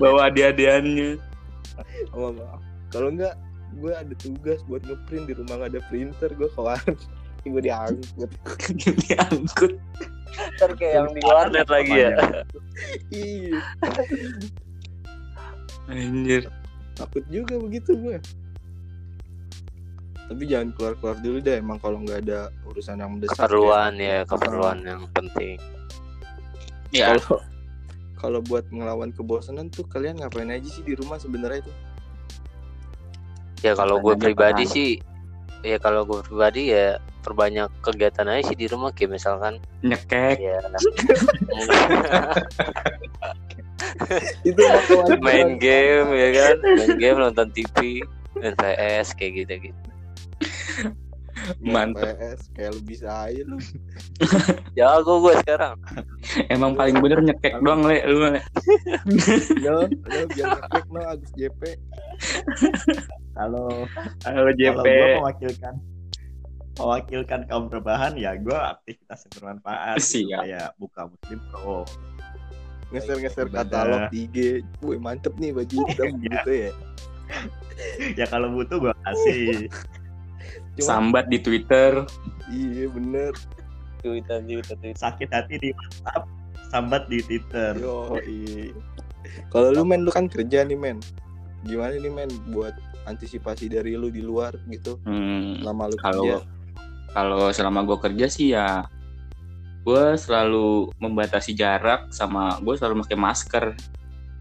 bawa 0.00 0.20
adik-adikannya. 0.26 1.10
Maaf 2.10 2.60
kalau 2.92 3.08
enggak 3.12 3.34
gue 3.76 3.92
ada 3.92 4.14
tugas 4.16 4.64
buat 4.64 4.80
ngeprint 4.86 5.28
di 5.28 5.34
rumah 5.36 5.54
nggak 5.60 5.70
ada 5.76 5.82
printer 5.92 6.30
gue 6.32 6.48
keluar. 6.56 6.80
Gue 7.48 7.64
diangkut. 7.64 8.28
Diangkut. 9.08 9.72
Ntar 10.58 10.70
kayak 10.76 10.92
yang 11.00 11.08
di 11.16 11.20
warnet 11.24 11.68
lagi 11.70 11.96
ya. 11.96 12.12
Iya. 13.08 13.56
Anjir. 15.88 16.44
Takut 16.92 17.24
juga 17.32 17.56
begitu 17.56 17.96
gue 17.96 18.20
tapi 20.28 20.44
jangan 20.44 20.68
keluar-keluar 20.76 21.16
dulu 21.24 21.38
deh 21.40 21.56
emang 21.56 21.80
kalau 21.80 22.04
nggak 22.04 22.20
ada 22.28 22.52
urusan 22.68 23.00
yang 23.00 23.16
mendesak 23.16 23.32
keperluan 23.32 23.96
ya 23.96 24.28
keperluan 24.28 24.78
yang 24.84 25.02
penting. 25.16 25.56
Ya 26.92 27.16
kalau 27.16 27.40
kalau 28.20 28.40
buat 28.44 28.68
ngelawan 28.68 29.08
kebosanan 29.16 29.72
tuh 29.72 29.88
kalian 29.88 30.20
ngapain 30.20 30.52
aja 30.52 30.68
sih 30.68 30.84
di 30.84 30.92
rumah 30.92 31.16
sebenarnya 31.16 31.64
itu 31.64 31.72
ya 33.62 33.72
kalau 33.74 33.98
gue 34.02 34.14
pribadi 34.14 34.64
paham. 34.64 34.74
sih 34.74 34.90
ya 35.66 35.76
kalau 35.82 36.06
gue 36.06 36.22
pribadi 36.22 36.70
ya 36.70 36.98
perbanyak 37.26 37.68
kegiatan 37.82 38.30
aja 38.30 38.54
sih 38.54 38.56
di 38.56 38.66
rumah 38.70 38.94
kayak 38.94 39.18
misalkan 39.18 39.58
nyekek. 39.82 40.38
ya 40.38 40.58
itu 44.48 44.62
main 45.26 45.58
game 45.58 46.10
ya 46.14 46.28
kan? 46.34 46.56
Main 46.62 46.98
game 46.98 47.18
nonton 47.18 47.50
TV 47.54 48.02
main 48.38 48.54
PS 48.54 49.14
kayak 49.18 49.32
gitu 49.44 49.70
gitu 49.70 49.82
Mantep. 51.62 52.16
PS 52.16 52.40
kayak 52.52 52.70
lu 52.76 52.80
bisa 52.84 53.08
aja 53.08 53.42
lu. 53.44 53.58
Jago 54.78 55.14
gue 55.24 55.34
sekarang. 55.44 55.74
Emang 56.52 56.76
paling 56.76 56.96
bener 57.00 57.20
nyekek 57.24 57.58
doang 57.64 57.82
le. 57.84 57.98
Lu 58.04 58.18
le. 58.28 58.40
No 59.64 59.84
no 59.88 60.18
biar 60.32 60.48
ngepek 60.58 60.84
no 60.92 61.00
Agus 61.04 61.30
JP 61.34 61.60
Kalau 63.36 63.66
halo. 63.70 63.86
Kalau 64.24 64.52
JP 64.54 64.84
gue 64.84 65.16
mewakilkan 65.20 65.74
mewakilkan 66.78 67.40
kaum 67.50 67.66
rebahan 67.66 68.14
ya 68.14 68.38
gue 68.38 68.54
aktivitas 68.54 69.26
yang 69.26 69.32
bermanfaat 69.34 69.96
gitu. 69.98 70.30
Siap. 70.30 70.40
kayak 70.46 70.68
buka 70.78 71.02
muslim 71.10 71.40
pro 71.50 71.82
ngeser-ngeser 72.88 73.52
katalog 73.52 74.08
di 74.08 74.24
IG 74.30 74.36
Wih 74.80 74.96
mantep 74.96 75.34
nih 75.36 75.52
baju 75.52 75.74
hitam 75.90 76.12
gitu 76.24 76.50
ya. 76.52 76.72
Ya 78.16 78.26
kalau 78.26 78.50
butuh 78.54 78.78
gue 78.80 78.94
kasih 79.04 79.68
Cuma 80.78 80.88
sambat 80.88 81.26
di 81.26 81.38
Twitter. 81.38 82.06
Iya 82.48 82.86
bener. 82.88 83.32
Twitter 83.98 84.38
Twitter 84.40 84.76
Twitter. 84.76 84.94
Sakit 84.96 85.28
hati 85.28 85.54
di 85.58 85.68
WhatsApp 85.70 86.24
sambat 86.68 87.02
di 87.06 87.18
Twitter. 87.20 87.74
Yo 87.76 88.14
iya. 88.20 88.70
Kalau 89.48 89.70
lu 89.70 89.82
men 89.82 90.02
lu 90.02 90.10
kan 90.10 90.26
kerja 90.26 90.62
nih 90.62 90.74
men. 90.74 91.02
Gimana 91.62 91.92
nih 91.92 92.08
men 92.08 92.30
buat 92.48 92.72
antisipasi 93.04 93.66
dari 93.66 93.92
lu 93.92 94.08
di 94.08 94.20
luar 94.20 94.54
gitu? 94.66 94.96
Hmm, 95.02 95.58
Lama 95.60 95.88
lu 95.88 95.96
kalau 95.96 96.22
kerja. 96.22 96.38
kalau 97.10 97.42
selama 97.50 97.82
gue 97.82 97.98
kerja 97.98 98.26
sih 98.28 98.52
ya 98.52 98.84
gue 99.80 100.04
selalu 100.14 100.92
membatasi 100.96 101.56
jarak 101.56 102.12
sama 102.12 102.60
gue 102.60 102.76
selalu 102.76 103.02
pakai 103.02 103.18
masker. 103.18 103.64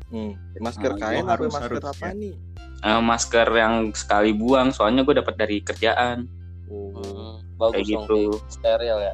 Hmm. 0.08 0.36
Masker 0.58 0.92
Ah, 0.94 1.00
kain 1.02 1.26
harus- 1.26 1.50
masker 1.50 1.74
harus, 1.74 1.90
apa 1.90 2.06
ya. 2.08 2.16
nih 2.16 2.36
Eh, 2.78 3.02
masker 3.02 3.48
yang 3.50 3.90
sekali 3.92 4.32
buang 4.32 4.70
soalnya 4.70 5.02
gue 5.02 5.18
dapat 5.18 5.34
dari 5.36 5.58
kerjaan. 5.60 6.30
Oh. 6.70 6.94
Hmm, 6.94 7.42
bagus 7.58 7.84
Kayak 7.84 8.06
gitu. 8.06 8.18
kayak 8.30 8.52
steril 8.52 8.98
ya. 9.02 9.14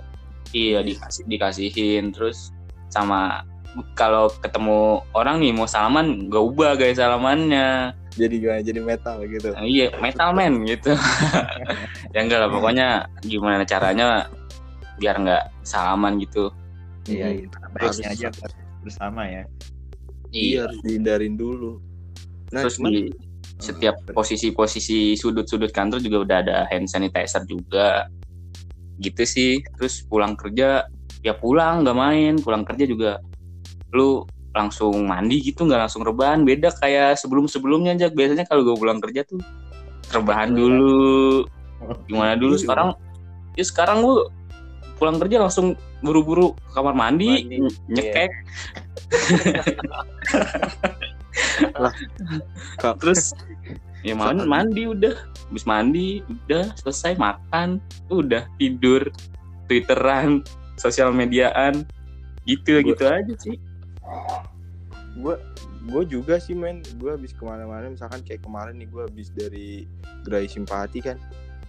Iya 0.54 0.80
dikasih 0.82 1.24
dikasihin 1.26 2.06
terus 2.12 2.52
sama 2.88 3.42
kalau 3.98 4.30
ketemu 4.30 5.02
orang 5.12 5.42
nih 5.42 5.50
mau 5.50 5.66
salaman 5.66 6.28
gak 6.28 6.44
ubah 6.44 6.76
gaya 6.76 6.94
salamannya. 6.94 7.96
Jadi 8.14 8.36
gimana? 8.38 8.62
Jadi 8.62 8.80
metal 8.80 9.18
gitu? 9.26 9.48
Nah, 9.50 9.66
iya 9.66 9.90
metal 9.98 10.30
man 10.32 10.62
gitu. 10.64 10.94
Ya 12.14 12.22
enggak 12.22 12.46
lah 12.46 12.50
pokoknya 12.52 12.88
gimana 13.26 13.66
caranya 13.66 14.30
biar 15.02 15.18
nggak 15.18 15.44
salaman 15.66 16.22
gitu. 16.22 16.54
Iya 17.10 17.26
Hmm. 17.26 17.38
iya. 17.40 17.48
Baiknya 17.74 17.90
Harus- 17.90 18.06
aja 18.06 18.28
bersama 18.86 19.26
ya. 19.26 19.44
Iya. 20.30 20.70
Harus 20.70 20.78
dihindarin 20.86 21.34
dulu. 21.34 21.82
Nah 22.54 22.62
terus 22.62 22.78
cuman 22.78 22.92
di 22.94 23.02
setiap 23.64 23.96
posisi-posisi 24.12 25.16
sudut-sudut 25.16 25.72
kantor 25.72 26.04
juga 26.04 26.18
udah 26.28 26.38
ada 26.44 26.58
hand 26.68 26.92
sanitizer 26.92 27.48
juga. 27.48 28.12
Gitu 29.00 29.24
sih. 29.24 29.52
Terus 29.80 30.04
pulang 30.04 30.36
kerja 30.36 30.84
ya 31.24 31.34
pulang 31.34 31.88
nggak 31.88 31.98
main. 31.98 32.34
Pulang 32.44 32.68
kerja 32.68 32.84
juga 32.84 33.12
lu 33.96 34.28
langsung 34.54 35.08
mandi 35.08 35.40
gitu 35.40 35.64
nggak 35.64 35.88
langsung 35.88 36.04
rebahan. 36.04 36.44
Beda 36.44 36.76
kayak 36.76 37.16
sebelum 37.16 37.48
sebelumnya 37.48 37.96
aja 37.96 38.12
biasanya 38.12 38.44
kalau 38.44 38.68
gue 38.68 38.76
pulang 38.76 39.00
kerja 39.00 39.24
tuh 39.24 39.40
rebahan 40.12 40.52
dulu. 40.52 41.48
Gimana 42.12 42.36
dulu? 42.36 42.60
Iya. 42.60 42.68
sekarang 42.68 42.90
ya 43.56 43.64
sekarang 43.64 44.04
lu 44.04 44.28
pulang 45.00 45.20
kerja 45.20 45.42
langsung 45.42 45.76
buru-buru 46.00 46.56
ke 46.56 46.70
kamar 46.76 46.96
mandi, 46.96 47.44
Mandi, 47.44 47.60
ny- 47.60 47.76
nyekek 47.92 48.32
Kak. 51.72 53.00
terus 53.00 53.32
ya 54.02 54.14
mandi, 54.14 54.44
mandi 54.44 54.84
udah. 54.86 55.16
Habis 55.48 55.64
mandi 55.64 56.08
udah 56.26 56.74
selesai 56.76 57.16
makan 57.16 57.78
udah 58.10 58.44
tidur. 58.58 59.08
Twitteran 59.66 60.44
sosial 60.76 61.10
mediaan. 61.10 61.88
Gitu 62.44 62.76
Gua- 62.76 62.88
gitu 62.90 63.04
aja 63.06 63.34
sih. 63.40 63.56
Gue 65.16 65.36
gue 65.84 66.04
juga 66.10 66.36
sih 66.38 66.52
men. 66.52 66.84
Gue 66.98 67.14
habis 67.14 67.32
ke 67.32 67.44
mana-mana 67.44 67.88
misalkan 67.88 68.20
kayak 68.22 68.42
kemarin 68.42 68.76
nih 68.76 68.88
gue 68.88 69.02
habis 69.04 69.30
dari 69.30 69.88
gerai 70.24 70.48
simpati 70.48 71.00
kan. 71.00 71.16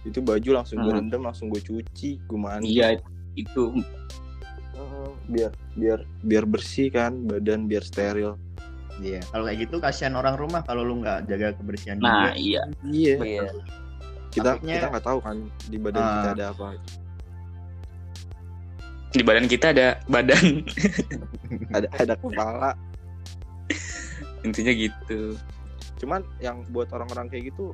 Itu 0.01 0.19
baju 0.19 0.49
langsung 0.55 0.81
gue 0.81 0.91
Hmm. 0.91 0.99
rendam 1.01 1.21
langsung 1.23 1.47
gue 1.47 1.59
cuci 1.59 2.19
gue 2.21 2.39
mandi. 2.39 2.75
Iya 2.75 2.99
itu. 3.33 3.79
Biar 5.25 5.51
biar 5.73 5.99
biar 6.21 6.43
bersih 6.43 6.91
kan 6.91 7.23
badan 7.23 7.65
biar 7.65 7.81
steril 7.81 8.35
iya 8.99 9.19
kalau 9.27 9.43
kayak 9.43 9.59
gitu 9.63 9.75
kasihan 9.77 10.13
orang 10.13 10.35
rumah 10.35 10.61
kalau 10.61 10.81
lu 10.81 10.99
nggak 10.99 11.27
jaga 11.27 11.51
kebersihan 11.55 11.97
nah 11.99 12.31
juga 12.31 12.31
iya. 12.37 12.61
Iya. 12.85 13.15
Iya. 13.19 13.43
Kita 14.29 14.51
Takutnya- 14.55 14.75
kita 14.77 14.87
nggak 14.91 15.05
tahu 15.05 15.19
kan 15.19 15.37
di 15.65 15.77
badan 15.79 16.01
Ah. 16.01 16.11
kita 16.11 16.29
ada 16.33 16.45
apa. 16.51 16.67
Di 19.09 19.23
badan 19.23 19.45
kita 19.47 19.65
ada 19.71 19.87
badan. 20.11 20.45
Ada 21.75 21.87
ada 21.95 22.13
kepala. 22.19 22.71
Intinya 24.43 24.73
gitu. 24.75 25.39
Cuman 25.95 26.19
yang 26.43 26.67
buat 26.69 26.91
orang-orang 26.91 27.31
kayak 27.31 27.55
gitu 27.55 27.71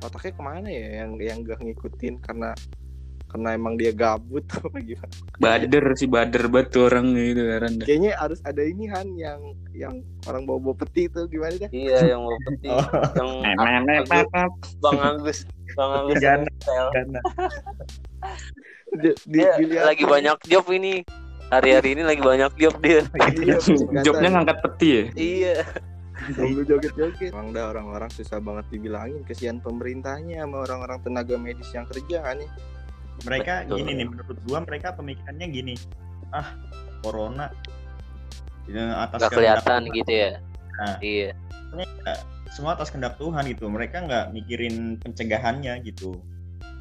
otaknya 0.00 0.32
ke 0.32 0.40
mana 0.42 0.68
ya 0.72 1.04
yang 1.04 1.10
yang 1.20 1.38
gak 1.44 1.60
ngikutin? 1.60 2.16
Karena 2.24 2.56
karena 3.30 3.54
emang 3.54 3.74
dia 3.74 3.90
gabut 3.90 4.42
apa 4.58 4.76
gimana? 4.76 5.14
Bader 5.38 5.84
sih 5.94 6.04
bader 6.04 6.44
banget 6.46 6.68
tuh 6.70 6.82
orang 6.84 7.14
gitu 7.14 7.42
kan 7.46 7.72
kayaknya 7.80 8.12
harus 8.14 8.42
ada 8.42 8.60
ini 8.60 8.84
Han 8.86 9.14
yang 9.14 9.40
yang 9.70 9.94
orang 10.26 10.42
bawa 10.44 10.58
bawa 10.60 10.74
peti 10.76 11.06
itu 11.06 11.24
gimana 11.26 11.54
dah? 11.56 11.70
Iya 11.70 11.98
yang 12.10 12.20
mau 12.20 12.34
peti. 12.42 12.68
Oh. 12.68 12.84
yang 13.14 13.30
Nenek, 13.86 14.10
Agus- 14.10 14.74
Bang 14.76 14.98
Agus. 14.98 15.38
Bang 15.72 15.90
Agus 15.96 16.16
Jangan. 16.18 16.50
style. 16.58 16.90
karena 16.90 17.20
Di- 18.90 19.14
di- 19.24 19.38
dia 19.38 19.50
dilihat- 19.56 19.86
lagi 19.86 20.04
banyak 20.04 20.38
job 20.44 20.66
ini. 20.68 21.06
Hari-hari 21.48 21.94
ini 21.94 22.02
lagi 22.02 22.22
banyak 22.22 22.52
job 22.56 22.74
dia. 22.78 23.02
Iya, 23.34 23.58
jobnya 24.02 24.28
ngangkat 24.32 24.58
peti 24.60 24.88
ya? 24.88 25.04
Iya. 25.14 25.54
Tunggu 26.30 26.62
joget-joget. 26.62 27.32
Emang 27.32 27.50
dah 27.50 27.70
orang-orang 27.70 28.06
susah 28.08 28.38
banget 28.38 28.70
dibilangin. 28.70 29.24
Kesian 29.24 29.58
pemerintahnya 29.58 30.44
sama 30.44 30.62
orang-orang 30.62 31.00
tenaga 31.00 31.34
medis 31.34 31.66
yang 31.72 31.86
kerja 31.86 32.22
kan 32.22 32.38
ya. 32.38 32.50
Mereka 33.20 33.54
Betul. 33.62 33.76
gini 33.78 33.90
nih 33.94 34.06
menurut 34.06 34.38
gua 34.44 34.58
mereka 34.60 34.88
pemikirannya 34.92 35.46
gini 35.46 35.74
ah 36.30 36.48
corona 37.00 37.50
ya, 38.64 39.02
atas 39.02 39.18
nggak 39.18 39.30
kehendak 39.30 39.38
kelihatan 39.60 39.80
Tuhan. 39.82 39.96
gitu 39.96 40.12
ya 40.12 40.30
Nah. 40.72 40.96
iya 41.00 41.30
semua 42.50 42.72
atas 42.72 42.88
kehendak 42.88 43.14
Tuhan 43.14 43.44
gitu 43.46 43.68
mereka 43.68 44.00
nggak 44.00 44.24
mikirin 44.32 44.74
pencegahannya 44.96 45.76
gitu 45.82 46.16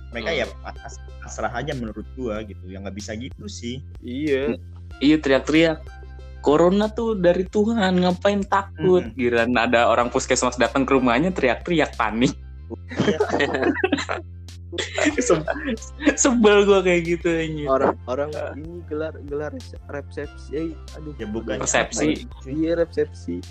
mereka 0.10 0.30
Hmm. 0.32 0.40
ya 0.40 0.46
pas- 0.64 0.98
pasrah 1.20 1.54
aja 1.54 1.74
menurut 1.74 2.08
gua 2.14 2.42
gitu 2.42 2.66
yang 2.66 2.82
nggak 2.82 2.96
bisa 2.96 3.14
gitu 3.14 3.46
sih 3.46 3.84
Iya. 4.00 4.56
iya 4.98 5.16
teriak-teriak 5.18 5.84
Corona 6.40 6.88
tuh 6.88 7.14
dari 7.14 7.44
Tuhan 7.44 8.00
ngapain 8.00 8.40
takut 8.42 9.04
Hmm. 9.04 9.14
Giliran 9.14 9.52
ada 9.54 9.86
orang 9.86 10.08
puskesmas 10.08 10.56
datang 10.56 10.88
ke 10.88 10.96
rumahnya 10.96 11.30
teriak-teriak 11.30 11.94
panik 11.94 12.32
Se- 12.32 14.24
sebel 16.16 16.58
gue 16.64 16.80
kayak 16.82 17.02
gitu 17.08 17.28
anjir. 17.28 17.66
orang 17.68 17.96
orang 18.06 18.30
ini 18.54 18.82
gelar 18.86 19.14
gelar 19.26 19.52
resepsi 19.88 20.50
eh, 20.54 20.70
aduh. 20.94 21.14
Ya 21.18 21.26
bukan 21.26 21.58
Resepsi. 21.58 22.30
iya 22.46 22.76
resepsi. 22.76 23.42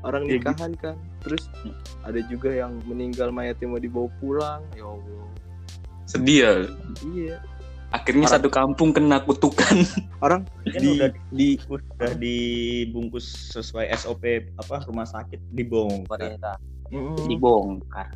Orang 0.00 0.24
Ya, 0.24 0.38
gitu. 0.38 0.48
nikahan 0.48 0.72
kan. 0.76 0.96
Terus 1.20 1.50
ada 2.00 2.20
juga 2.24 2.48
yang 2.48 2.78
meninggal 2.84 3.28
mayatnya 3.28 3.66
mau 3.66 3.76
dibawa 3.76 4.08
pulang. 4.16 4.62
Ya 4.72 4.86
allah. 4.86 5.26
Sedih 6.06 6.38
ya? 6.38 6.52
Iya. 7.04 7.36
Akhirnya 7.88 8.24
Orang- 8.24 8.34
satu 8.38 8.48
kampung 8.48 8.90
kena 8.90 9.18
kutukan. 9.20 9.82
Orang 10.24 10.46
di 10.64 10.96
udah 10.96 11.10
di 11.30 11.48
udah 11.66 12.12
dibungkus 12.16 13.26
sesuai 13.52 13.90
SOP 13.94 14.22
apa 14.56 14.86
rumah 14.86 15.04
sakit 15.04 15.38
dibongkar. 15.50 16.18
pemerintah 16.38 16.56
Mm, 16.86 17.18
dibongkar 17.26 18.06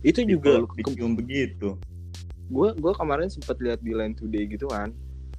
itu 0.00 0.24
juga 0.24 0.64
dicium 0.76 1.12
begitu. 1.12 1.76
gue 2.50 2.68
gue 2.74 2.92
kemarin 2.98 3.30
sempat 3.30 3.62
lihat 3.62 3.78
di 3.78 3.94
Line 3.94 4.16
Today 4.16 4.50
gitu 4.50 4.66
kan. 4.66 4.90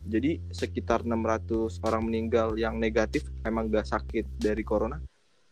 Jadi 0.02 0.42
sekitar 0.50 1.04
600 1.04 1.78
orang 1.86 2.08
meninggal 2.08 2.58
yang 2.58 2.80
negatif 2.80 3.28
emang 3.46 3.70
gak 3.70 3.86
sakit 3.86 4.26
dari 4.40 4.64
corona 4.66 4.98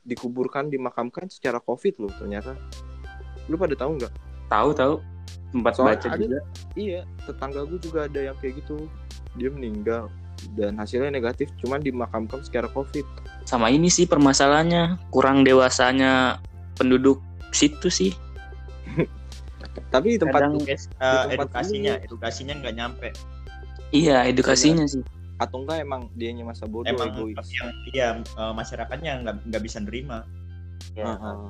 dikuburkan 0.01 0.71
dimakamkan 0.71 1.27
secara 1.29 1.59
covid 1.59 1.99
loh 1.99 2.09
ternyata. 2.15 2.55
Lu 3.45 3.59
pada 3.59 3.75
tahu 3.75 3.99
nggak? 3.99 4.13
Tahu 4.47 4.69
tahu. 4.73 4.95
Sempat 5.51 5.73
Soalnya 5.75 5.93
baca 5.99 6.07
ada- 6.09 6.17
juga. 6.23 6.39
iya 6.79 7.01
tetangga 7.27 7.61
gue 7.67 7.79
juga 7.83 7.99
ada 8.07 8.19
yang 8.23 8.35
kayak 8.39 8.63
gitu. 8.63 8.87
Dia 9.35 9.49
meninggal 9.51 10.07
dan 10.55 10.79
hasilnya 10.79 11.11
negatif 11.11 11.51
cuman 11.59 11.83
dimakamkan 11.83 12.39
secara 12.41 12.71
covid. 12.71 13.03
Sama 13.43 13.67
ini 13.67 13.91
sih 13.91 14.07
permasalahannya. 14.07 15.11
Kurang 15.11 15.43
dewasanya 15.43 16.39
penduduk 16.79 17.19
situ 17.51 17.91
sih 17.91 18.13
tapi 19.87 20.15
di 20.15 20.19
tempat 20.19 20.41
Kadang- 20.43 20.61
Eh, 20.61 20.77
tempat 20.97 21.33
edukasinya, 21.47 21.93
ini- 21.95 22.03
edukasinya 22.03 22.53
nggak 22.55 22.75
nyampe. 22.75 23.09
iya 23.89 24.17
edukasinya 24.23 24.85
sih 24.85 25.01
atau 25.35 25.63
enggak 25.63 25.79
emang 25.79 26.11
dianya 26.13 26.43
masa 26.43 26.65
bodoh 26.65 26.85
Emang 26.85 27.09
egois 27.11 27.47
yang 27.49 27.71
iya 27.89 28.07
eh, 28.19 28.53
masyarakatnya 28.53 29.11
nggak 29.23 29.35
nggak 29.45 29.61
bisa 29.63 29.79
nerima. 29.79 30.27
ya 30.91 31.05
Heeh. 31.05 31.49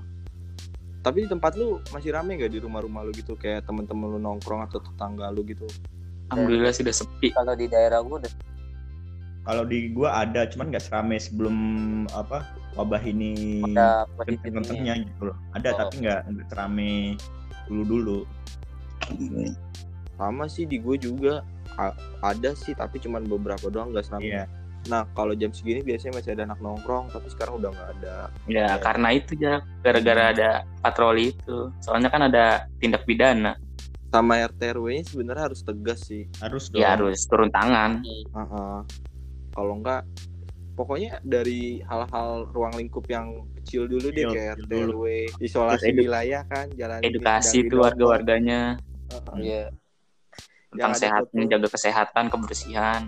tapi 0.99 1.23
di 1.23 1.27
tempat 1.27 1.53
lu 1.53 1.79
masih 1.89 2.11
rame 2.11 2.35
gak 2.35 2.49
di 2.49 2.59
rumah-rumah 2.59 3.01
lu 3.01 3.11
gitu 3.11 3.33
kayak 3.33 3.63
temen-temen 3.63 4.09
lu 4.09 4.19
nongkrong 4.19 4.61
atau 4.63 4.77
tetangga 4.79 5.29
lu 5.29 5.41
gitu 5.43 5.63
alhamdulillah 6.27 6.69
sudah 6.71 6.91
sepi 6.91 7.31
kalau 7.31 7.53
di 7.53 7.65
daerah 7.65 7.99
gue 7.99 8.19
udah 8.19 8.33
Kalau 9.39 9.63
di 9.63 9.89
gua 9.89 10.21
ada, 10.21 10.45
cuman 10.45 10.69
nggak 10.69 10.83
serame 10.83 11.17
sebelum 11.17 11.55
apa 12.11 12.45
wabah 12.75 13.01
ini 13.01 13.63
kenceng-kencengnya 14.19 14.93
gitu 15.01 15.21
loh. 15.25 15.37
Ada 15.51 15.69
Oh. 15.71 15.77
tapi 15.79 15.93
nggak 15.99 16.19
nggak 16.27 16.45
serame 16.47 17.17
dulu. 17.69 18.25
Dulu. 19.09 19.45
sama 20.15 20.45
sih 20.45 20.65
di 20.65 20.77
gue 20.77 20.97
juga. 20.97 21.41
A- 21.73 21.95
ada 22.19 22.51
sih 22.51 22.73
tapi 22.73 22.99
cuman 22.99 23.23
beberapa 23.23 23.69
doang 23.69 23.93
gak 23.93 24.03
serame 24.03 24.25
Iya. 24.27 24.43
nah 24.87 25.05
kalau 25.13 25.31
jam 25.31 25.51
segini 25.51 25.79
biasanya 25.79 26.17
masih 26.17 26.33
ada 26.33 26.43
anak 26.43 26.59
nongkrong 26.59 27.07
tapi 27.07 27.27
sekarang 27.29 27.55
udah 27.55 27.69
nggak 27.71 27.89
ada. 27.99 28.15
Ya 28.47 28.75
karena 28.77 29.07
itu 29.11 29.35
ya 29.35 29.59
gara-gara 29.79 30.33
ada 30.33 30.49
patroli 30.79 31.31
itu. 31.31 31.71
Soalnya 31.79 32.09
kan 32.09 32.25
ada 32.25 32.45
tindak 32.79 33.03
pidana. 33.03 33.55
Sama 34.09 34.41
RT 34.41 34.73
RW 34.73 34.85
nya 34.89 35.03
sebenarnya 35.05 35.43
harus 35.47 35.61
tegas 35.61 35.99
sih. 36.03 36.25
Harus 36.41 36.67
dong. 36.67 36.81
ya 36.81 36.97
harus. 36.97 37.19
Turun 37.23 37.47
tangan. 37.49 38.01
Heeh. 38.03 38.77
kalau 39.49 39.73
enggak 39.75 40.03
pokoknya 40.79 41.19
dari 41.19 41.83
hal-hal 41.83 42.47
ruang 42.49 42.71
lingkup 42.73 43.03
yang 43.05 43.27
kecil 43.53 43.83
dulu 43.83 44.07
deh 44.07 44.23
Kecil, 44.23 44.31
kayak 44.31 44.55
RT 44.55 44.71
dulu. 44.71 44.91
RW 44.95 45.05
isolasi 45.43 45.91
edu- 45.91 46.07
wilayah 46.07 46.41
kan 46.47 46.71
jalan 46.71 46.99
edukasi 47.03 47.57
didongkok. 47.59 47.83
warga-warganya 47.83 48.61
Heeh. 49.11 49.35
Iya. 49.43 49.63
tentang 50.71 50.91
ada 50.91 51.01
sehat 51.01 51.23
menjaga 51.29 51.67
kesehatan 51.67 52.25
kebersihan 52.29 53.01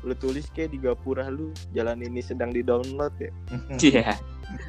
lu 0.00 0.14
tulis 0.14 0.46
kayak 0.48 0.70
di 0.70 0.78
gapura 0.78 1.26
lu 1.26 1.50
jalan 1.72 1.98
ini 1.98 2.22
sedang 2.22 2.54
di 2.54 2.62
download 2.62 3.10
ya 3.18 3.32
iya 3.82 4.14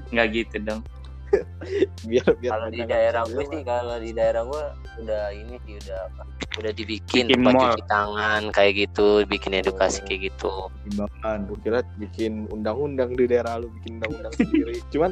nggak 0.10 0.28
gitu 0.34 0.58
dong 0.60 0.82
biar 2.10 2.28
biar 2.40 2.52
kalau 2.56 2.68
di 2.72 2.82
daerah 2.88 3.22
gue 3.28 3.44
sih 3.52 3.62
kalau 3.64 3.96
di 4.00 4.12
daerah 4.16 4.42
gue 4.48 4.64
udah 5.04 5.24
ini 5.36 5.56
sih 5.68 5.76
udah 5.84 6.00
apa 6.08 6.24
udah 6.58 6.72
dibikin 6.74 7.26
Bikin 7.28 7.44
tempat 7.44 7.54
cuci 7.62 7.84
tangan 7.86 8.42
kayak 8.56 8.74
gitu 8.88 9.08
bikin 9.28 9.54
edukasi 9.60 10.00
Oh. 10.02 10.06
kayak 10.08 10.22
gitu 10.32 10.54
Himbauan. 10.88 11.40
gue 11.48 11.58
kira 11.62 11.80
bikin 12.00 12.48
undang-undang 12.50 13.12
di 13.14 13.26
daerah 13.28 13.60
lu 13.60 13.68
bikin 13.82 14.00
undang-undang 14.02 14.34
sendiri 14.40 14.78
cuman 14.94 15.12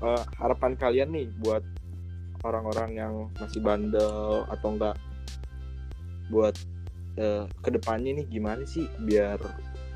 eh, 0.00 0.22
harapan 0.38 0.72
kalian 0.78 1.08
nih 1.12 1.26
buat 1.42 1.64
orang-orang 2.42 2.90
yang 2.98 3.14
masih 3.38 3.62
bandel 3.62 4.46
atau 4.50 4.68
enggak 4.74 4.96
buat 6.30 6.54
eh, 7.18 7.44
ke 7.60 7.70
depannya 7.70 8.22
nih 8.22 8.26
gimana 8.30 8.62
sih 8.64 8.86
biar 9.04 9.38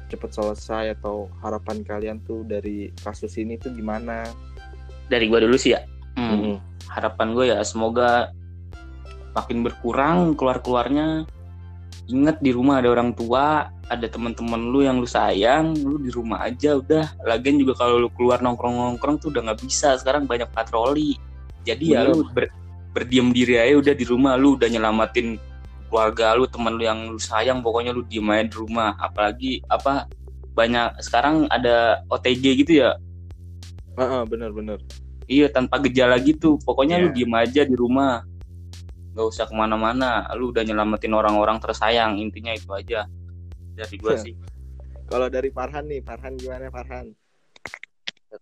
cepet 0.06 0.30
selesai 0.30 0.94
atau 0.98 1.26
harapan 1.42 1.82
kalian 1.82 2.18
tuh 2.22 2.46
dari 2.46 2.94
kasus 3.02 3.34
ini 3.42 3.58
tuh 3.58 3.74
gimana 3.74 4.22
dari 5.06 5.26
gua 5.30 5.42
dulu 5.42 5.56
sih 5.58 5.74
ya. 5.74 5.80
Hmm, 6.16 6.58
harapan 6.88 7.36
gue 7.36 7.44
ya 7.52 7.60
semoga 7.60 8.32
makin 9.36 9.60
berkurang 9.60 10.32
keluar 10.32 10.64
keluarnya 10.64 11.28
ingat 12.08 12.40
di 12.40 12.56
rumah 12.56 12.80
ada 12.80 12.88
orang 12.88 13.12
tua 13.12 13.68
ada 13.86 14.06
teman-teman 14.08 14.72
lu 14.72 14.82
yang 14.82 14.98
lu 14.98 15.06
sayang 15.06 15.76
lu 15.78 16.02
di 16.02 16.10
rumah 16.10 16.42
aja 16.42 16.78
udah. 16.78 17.06
Lagian 17.22 17.58
juga 17.58 17.78
kalau 17.78 18.02
lu 18.02 18.08
keluar 18.10 18.42
nongkrong 18.42 18.74
nongkrong 18.74 19.22
tuh 19.22 19.30
udah 19.30 19.50
nggak 19.50 19.60
bisa. 19.62 19.94
Sekarang 19.94 20.26
banyak 20.26 20.50
patroli. 20.50 21.14
Jadi 21.62 21.94
ya 21.94 22.06
lu 22.06 22.26
ber- 22.34 22.50
berdiam 22.90 23.30
diri 23.30 23.58
aja 23.58 23.78
udah 23.78 23.94
di 23.94 24.04
rumah. 24.06 24.34
Lu 24.34 24.58
udah 24.58 24.66
nyelamatin 24.66 25.38
keluarga 25.86 26.34
lu 26.34 26.50
teman 26.50 26.74
lu 26.74 26.82
yang 26.82 27.14
lu 27.14 27.20
sayang 27.22 27.62
pokoknya 27.62 27.94
lu 27.94 28.02
diem 28.10 28.26
aja 28.26 28.50
di 28.50 28.56
rumah. 28.58 28.98
Apalagi 28.98 29.62
apa 29.70 30.10
banyak 30.58 30.98
sekarang 31.04 31.46
ada 31.52 32.02
OTG 32.10 32.64
gitu 32.66 32.82
ya 32.82 32.98
Heeh, 33.96 34.22
bener-bener 34.28 34.78
Iya 35.26 35.50
tanpa 35.50 35.82
gejala 35.82 36.22
gitu. 36.22 36.54
Pokoknya 36.62 37.02
lu 37.02 37.10
Iya. 37.10 37.26
diem 37.26 37.34
aja 37.34 37.62
di 37.66 37.74
rumah. 37.74 38.22
Gak 39.10 39.26
usah 39.26 39.44
ke 39.50 39.54
mana-mana. 39.58 40.22
Lu 40.38 40.54
udah 40.54 40.62
nyelamatin 40.62 41.10
orang-orang 41.10 41.58
tersayang. 41.58 42.14
Intinya 42.22 42.54
itu 42.54 42.70
aja. 42.70 43.10
Dari 43.74 43.96
gua 43.98 44.14
Iya. 44.14 44.22
sih. 44.22 44.34
kalau 45.06 45.30
dari 45.30 45.54
Farhan 45.54 45.86
nih 45.86 46.02
Farhan 46.02 46.34
gimana 46.34 46.66
Farhan 46.66 47.14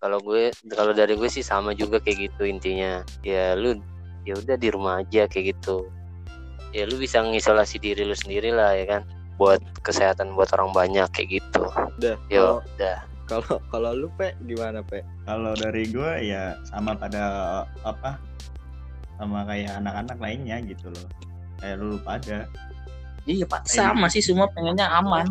kalau 0.00 0.16
gue 0.24 0.48
kalau 0.72 0.96
dari 0.96 1.12
gue 1.12 1.28
sih 1.28 1.44
sama 1.44 1.76
juga 1.76 2.00
kayak 2.00 2.32
gitu 2.32 2.48
intinya 2.48 3.04
ya 3.20 3.52
lu 3.52 3.76
ya 4.24 4.32
udah 4.34 4.56
di 4.56 4.72
rumah 4.72 5.04
aja 5.04 5.28
kayak 5.28 5.54
gitu 5.54 5.86
ya 6.72 6.88
lu 6.88 6.96
bisa 6.96 7.20
ngisolasi 7.20 7.78
diri 7.78 8.02
lu 8.02 8.16
sendiri 8.16 8.48
lah 8.48 8.72
ya 8.72 8.88
kan 8.88 9.02
buat 9.36 9.60
kesehatan 9.84 10.32
buat 10.34 10.50
orang 10.56 10.72
banyak 10.72 11.04
kayak 11.12 11.28
gitu 11.36 11.68
udah 12.00 12.16
yo 12.32 12.64
udah 12.80 12.96
kalau 13.30 13.56
kalau 13.72 13.90
lu 13.96 14.08
pe 14.16 14.32
gimana 14.44 14.84
pe 14.84 15.00
Kalau 15.24 15.56
dari 15.56 15.88
gua 15.88 16.20
ya 16.20 16.60
sama 16.68 16.92
pada 16.94 17.24
apa 17.82 18.20
sama 19.16 19.46
kayak 19.46 19.78
anak-anak 19.80 20.18
lainnya 20.18 20.58
gitu 20.66 20.90
loh. 20.90 21.06
Kayak 21.62 21.76
lu 21.80 21.96
pada 22.02 22.46
Iya 23.24 23.48
pak. 23.48 23.64
Sama 23.64 24.06
sih 24.12 24.20
semua 24.20 24.50
pengennya 24.52 24.84
aman. 24.90 25.24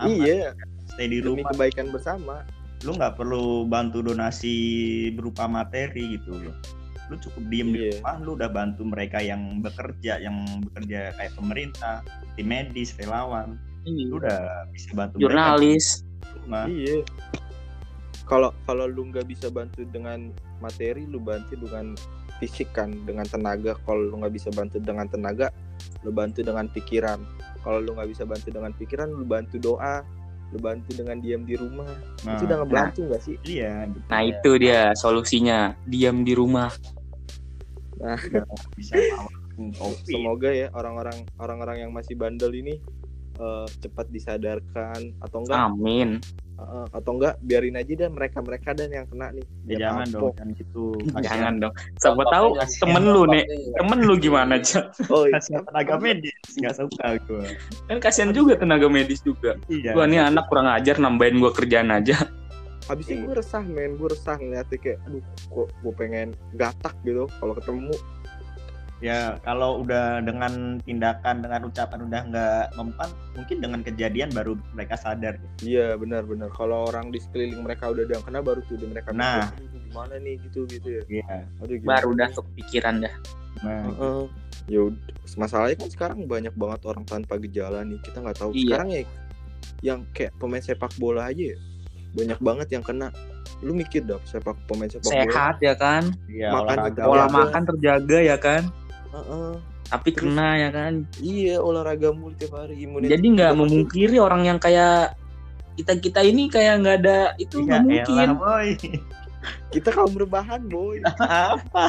aman, 0.00 0.08
iya 0.10 0.50
stay 0.88 1.06
di 1.06 1.20
demi 1.20 1.44
rumah. 1.44 1.52
kebaikan 1.54 1.92
bersama 1.92 2.42
Lu 2.82 2.92
nggak 2.92 3.16
perlu 3.16 3.64
bantu 3.64 4.04
donasi 4.04 4.54
berupa 5.16 5.48
materi 5.48 6.20
gitu 6.20 6.36
loh. 6.36 6.52
Lu 7.08 7.16
cukup 7.16 7.48
diem 7.48 7.68
di 7.72 7.80
Iya. 7.80 8.00
rumah, 8.00 8.16
lu 8.20 8.30
udah 8.36 8.48
bantu 8.48 8.84
mereka 8.84 9.24
yang 9.24 9.60
bekerja, 9.60 10.20
yang 10.20 10.36
bekerja 10.68 11.16
kayak 11.16 11.32
pemerintah, 11.32 12.04
tim 12.36 12.48
medis, 12.48 12.92
relawan. 13.00 13.56
Lu 13.84 14.20
udah 14.20 14.68
bisa 14.72 14.92
bantu 14.92 15.16
mereka 15.16 15.56
Jurnalis. 15.56 16.04
di 16.04 16.13
rumah. 16.44 16.64
Iya. 16.68 17.00
Kalau 18.24 18.50
kalau 18.64 18.88
lu 18.88 19.12
nggak 19.12 19.28
bisa 19.28 19.52
bantu 19.52 19.84
dengan 19.84 20.32
materi, 20.60 21.04
lu 21.04 21.20
bantu 21.20 21.60
dengan 21.60 21.92
fisik 22.40 22.72
kan, 22.72 22.92
dengan 23.04 23.28
tenaga. 23.28 23.76
Kalau 23.84 24.00
lu 24.08 24.14
nggak 24.24 24.32
bisa 24.32 24.48
bantu 24.52 24.80
dengan 24.80 25.04
tenaga, 25.08 25.52
lu 26.00 26.10
bantu 26.12 26.40
dengan 26.40 26.64
pikiran. 26.72 27.20
Kalau 27.60 27.80
lu 27.84 27.92
nggak 27.96 28.08
bisa 28.12 28.24
bantu 28.24 28.48
dengan 28.48 28.72
pikiran, 28.72 29.08
lu 29.12 29.24
bantu 29.28 29.60
doa. 29.60 30.00
Lu 30.52 30.60
bantu 30.62 30.94
dengan 30.94 31.18
diam 31.18 31.42
di 31.42 31.58
rumah. 31.58 31.88
Nah, 32.22 32.38
Itu 32.38 32.46
udah 32.46 32.58
ngebantu 32.62 33.00
nggak 33.10 33.22
sih? 33.26 33.36
iya, 33.42 33.90
gitu. 33.90 34.06
Nah 34.06 34.20
itu 34.22 34.50
dia 34.60 34.80
solusinya. 34.94 35.74
Diam 35.88 36.22
di 36.22 36.32
rumah. 36.36 36.70
bisa 38.78 38.94
lawan 39.12 39.72
covid. 39.74 40.04
Semoga 40.06 40.50
ya 40.54 40.68
orang-orang 40.74 41.26
orang-orang 41.38 41.76
yang 41.86 41.90
masih 41.90 42.14
bandel 42.18 42.52
ini 42.54 42.78
eh, 43.34 43.66
cepat 43.78 44.06
disadarkan 44.08 45.00
atau 45.18 45.38
enggak 45.40 45.58
Amin. 45.60 46.10
eh, 46.54 46.86
atau 46.88 47.10
enggak 47.12 47.34
biarin 47.40 47.74
aja 47.74 47.92
dan 47.96 48.10
mereka-mereka 48.12 48.70
dan 48.72 48.88
yang 48.88 49.06
kena 49.06 49.30
nih. 49.30 49.42
Ya, 49.42 49.50
Biar 49.66 49.78
jangan 49.80 50.06
dong, 50.08 50.22
jangan 50.32 50.48
gitu. 50.54 50.84
Jangan 51.26 51.52
dong. 51.58 51.72
Siapa 51.96 52.22
tahu 52.24 52.46
temen 52.78 53.04
lu 53.04 53.22
nih. 53.26 53.44
Temen 53.74 53.98
lu 54.00 54.14
gimana 54.16 54.52
aja. 54.54 54.80
Oh, 55.08 55.24
iya. 55.24 55.36
Kasihan 55.36 55.62
tenaga 55.64 55.94
medis, 55.96 56.34
nggak 56.54 56.74
suka 56.76 57.06
gue. 57.20 57.46
Kan 57.84 57.98
kasihan 57.98 58.30
juga 58.30 58.54
tenaga 58.54 58.86
medis 58.86 59.18
juga. 59.20 59.58
Iya. 59.66 59.92
Gua 59.92 60.04
nih 60.04 60.22
anak 60.22 60.46
kurang 60.46 60.66
ajar 60.66 60.96
nambahin 60.96 61.38
gua 61.38 61.50
kerjaan 61.50 61.90
aja. 61.90 62.14
habis 62.84 63.08
itu 63.08 63.16
Iya. 63.16 63.24
gue 63.24 63.34
resah 63.40 63.64
men 63.64 63.96
gue 63.96 64.12
resah 64.12 64.36
ngeliatnya 64.36 64.76
kayak 64.76 65.00
aduh 65.08 65.24
kok 65.48 65.68
gue 65.72 65.92
pengen 65.96 66.28
gatak 66.52 66.92
gitu 67.00 67.24
kalau 67.40 67.56
ketemu 67.56 67.96
ya 68.98 69.36
kalau 69.42 69.82
udah 69.82 70.22
dengan 70.22 70.78
tindakan 70.82 71.42
dengan 71.42 71.66
ucapan 71.66 71.98
udah 72.06 72.20
nggak 72.30 72.64
mempan 72.74 73.10
mungkin 73.34 73.56
dengan 73.58 73.80
kejadian 73.82 74.30
baru 74.30 74.54
mereka 74.72 74.94
sadar 74.94 75.34
Iya 75.60 75.98
benar-benar. 75.98 76.48
Kalau 76.50 76.88
orang 76.88 77.10
di 77.10 77.18
sekeliling 77.18 77.60
mereka 77.60 77.90
udah 77.90 78.02
ada 78.02 78.14
yang 78.16 78.24
kena 78.24 78.40
baru 78.40 78.60
tuh 78.64 78.78
udah 78.78 78.88
mereka 78.88 79.10
Nah. 79.10 79.50
mikir, 79.50 79.66
"Aduh, 79.66 79.80
gimana 79.84 80.14
nih 80.18 80.34
gitu 80.46 80.60
gitu 80.70 80.88
ya. 80.88 81.02
iya 81.10 81.36
Aduh 81.60 81.76
gimana 81.76 81.90
baru 82.00 82.10
dah 82.14 82.28
nih?" 82.28 82.36
kepikiran 82.38 82.94
dah 83.02 83.14
nah 83.62 83.82
Heeh. 83.86 84.22
Ya 84.64 84.80
masalahnya 85.36 85.76
kan 85.76 85.88
sekarang 85.88 86.18
banyak 86.24 86.54
banget 86.54 86.80
orang 86.84 87.04
tanpa 87.04 87.36
gejala 87.36 87.84
nih. 87.84 88.00
Kita 88.00 88.18
nggak 88.18 88.38
tahu 88.38 88.50
Iya. 88.50 88.60
sekarang 88.64 88.88
ya 88.90 89.00
yang 89.82 90.00
kayak 90.10 90.32
pemain 90.38 90.60
sepak 90.60 90.92
bola 90.96 91.28
aja 91.28 91.52
ya. 91.52 91.58
Banyak 92.14 92.38
banget 92.40 92.68
yang 92.72 92.80
kena. 92.80 93.12
Lu 93.60 93.72
mikir 93.72 94.02
dah 94.02 94.16
sepak 94.24 94.56
pemain 94.64 94.88
sepak 94.88 95.04
bola. 95.04 95.14
sehat 95.20 95.56
ya 95.60 95.74
kan 95.74 96.02
iya 96.26 96.48
Makan 96.50 96.64
olahraga 96.64 97.02
pola 97.04 97.16
Iya. 97.20 97.32
makan 97.32 97.62
terjaga 97.66 98.18
ya 98.20 98.36
kan 98.36 98.62
Heeh. 99.14 99.50
tapi 99.86 100.08
Terus- 100.10 100.26
kena 100.26 100.48
ya 100.56 100.68
kan 100.70 100.92
Iya 101.16 101.56
olahraga 101.58 102.10
mulu 102.10 102.34
tiap 102.34 102.56
hari 102.56 102.74
imunitas. 102.80 103.12
jadi 103.12 103.26
nggak 103.30 103.52
masuk. 103.52 103.60
memungkiri 103.60 104.16
orang 104.18 104.42
yang 104.44 104.58
kayak 104.58 105.14
kita 105.74 105.92
kita 105.96 106.20
ini 106.20 106.46
kayak 106.46 106.74
nggak 106.80 106.96
ada 107.00 107.18
itu 107.36 107.56
iya 107.60 107.66
nggak 107.68 107.82
mungkin 107.84 108.26
elah, 108.26 108.34
boy 108.34 108.68
Kita 109.70 109.88
kaum 109.90 110.14
rebahan 110.14 110.62
boy. 110.64 110.98
apa 111.20 111.84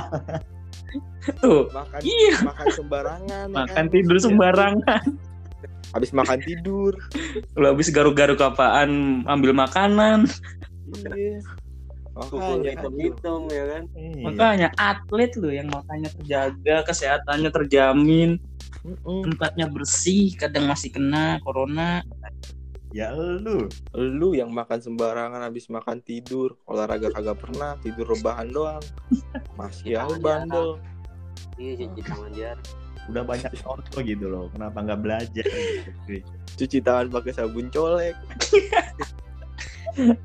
tuh 1.35 1.71
Makan 1.71 1.99
iya 2.01 2.35
makan 2.41 2.67
sembarangan. 2.69 3.47
ya 3.47 3.55
makan 3.55 3.75
kan? 3.79 3.85
tidur 3.89 4.17
sembarangan 4.17 5.03
Habis 5.91 6.11
makan 6.11 6.39
tidur. 6.41 6.91
lu 7.53 7.65
habis 7.65 7.87
garuk-garuk 7.87 8.37
apaan 8.39 9.23
ambil 9.25 9.55
makanan 9.55 10.27
Iya. 11.07 11.41
Makanya 12.15 12.71
hitam-hitam 12.79 13.41
ya 13.51 13.63
kan. 13.67 13.83
Iya. 13.91 14.23
makanya 14.23 14.67
atlet 14.79 15.31
lu 15.35 15.51
yang 15.51 15.67
makanya 15.67 16.09
terjaga 16.15 16.75
kesehatannya 16.87 17.51
terjamin 17.51 18.39
Mm-mm. 18.87 19.27
tempatnya 19.27 19.67
bersih 19.67 20.31
kadang 20.39 20.71
masih 20.71 20.95
kena 20.95 21.43
corona 21.43 21.99
ya 22.95 23.11
lu 23.11 23.67
Lu 23.91 24.31
yang 24.31 24.55
makan 24.55 24.79
sembarangan 24.79 25.43
habis 25.43 25.67
makan 25.67 25.99
tidur, 25.99 26.55
olahraga 26.63 27.11
kagak 27.11 27.43
pernah, 27.43 27.75
tidur 27.83 28.07
rebahan 28.07 28.47
doang. 28.47 28.79
Masih 29.59 29.99
Jangan 29.99 30.15
aja 30.15 30.23
bandel. 30.23 30.69
Iya 31.59 31.71
cuci 31.83 32.01
tangan 32.07 32.31
jar. 32.31 32.57
udah 33.05 33.21
banyak 33.21 33.53
contoh 33.61 34.01
gitu 34.01 34.25
loh 34.25 34.49
kenapa 34.49 34.81
nggak 34.81 35.01
belajar 35.03 35.45
gitu. 35.45 36.25
Cuci 36.57 36.77
tangan 36.81 37.11
pakai 37.11 37.31
sabun 37.35 37.67
colek. 37.69 38.15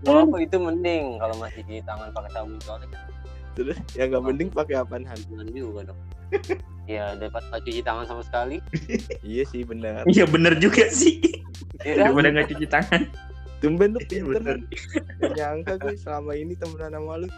Apa 0.03 0.37
itu 0.39 0.57
mending 0.57 1.19
kalau 1.19 1.37
masih 1.37 1.61
cuci 1.63 1.83
tangan 1.83 2.09
pakai 2.11 2.31
sabun 2.31 2.59
colek 2.61 2.89
kan 2.89 3.03
Terus 3.51 3.77
yang 3.93 4.09
nggak 4.11 4.25
mending 4.25 4.49
pakai 4.49 4.75
apaan 4.79 5.03
Han? 5.05 5.19
juga 5.51 5.91
dong. 5.91 6.01
ya 6.91 7.13
dapat 7.15 7.43
nggak 7.45 7.63
cuci 7.63 7.81
tangan 7.83 8.05
sama 8.05 8.23
sekali. 8.23 8.57
Iya 9.21 9.43
sih 9.45 9.63
benar. 9.63 10.07
iya 10.07 10.25
bener 10.25 10.55
juga 10.57 10.87
sih 10.89 11.19
Iya 11.81 11.93
kan? 11.99 12.15
daripada 12.15 12.29
nggak 12.31 12.49
cuci 12.51 12.67
tangan 12.67 13.03
Tumben 13.61 13.93
lu 13.93 14.01
Iya, 14.01 14.25
pinter. 14.25 14.57
nyangka 15.37 15.73
gue 15.77 15.93
selama 15.95 16.33
ini 16.33 16.57
temenan 16.57 16.97
sama 16.97 17.13
lu. 17.21 17.29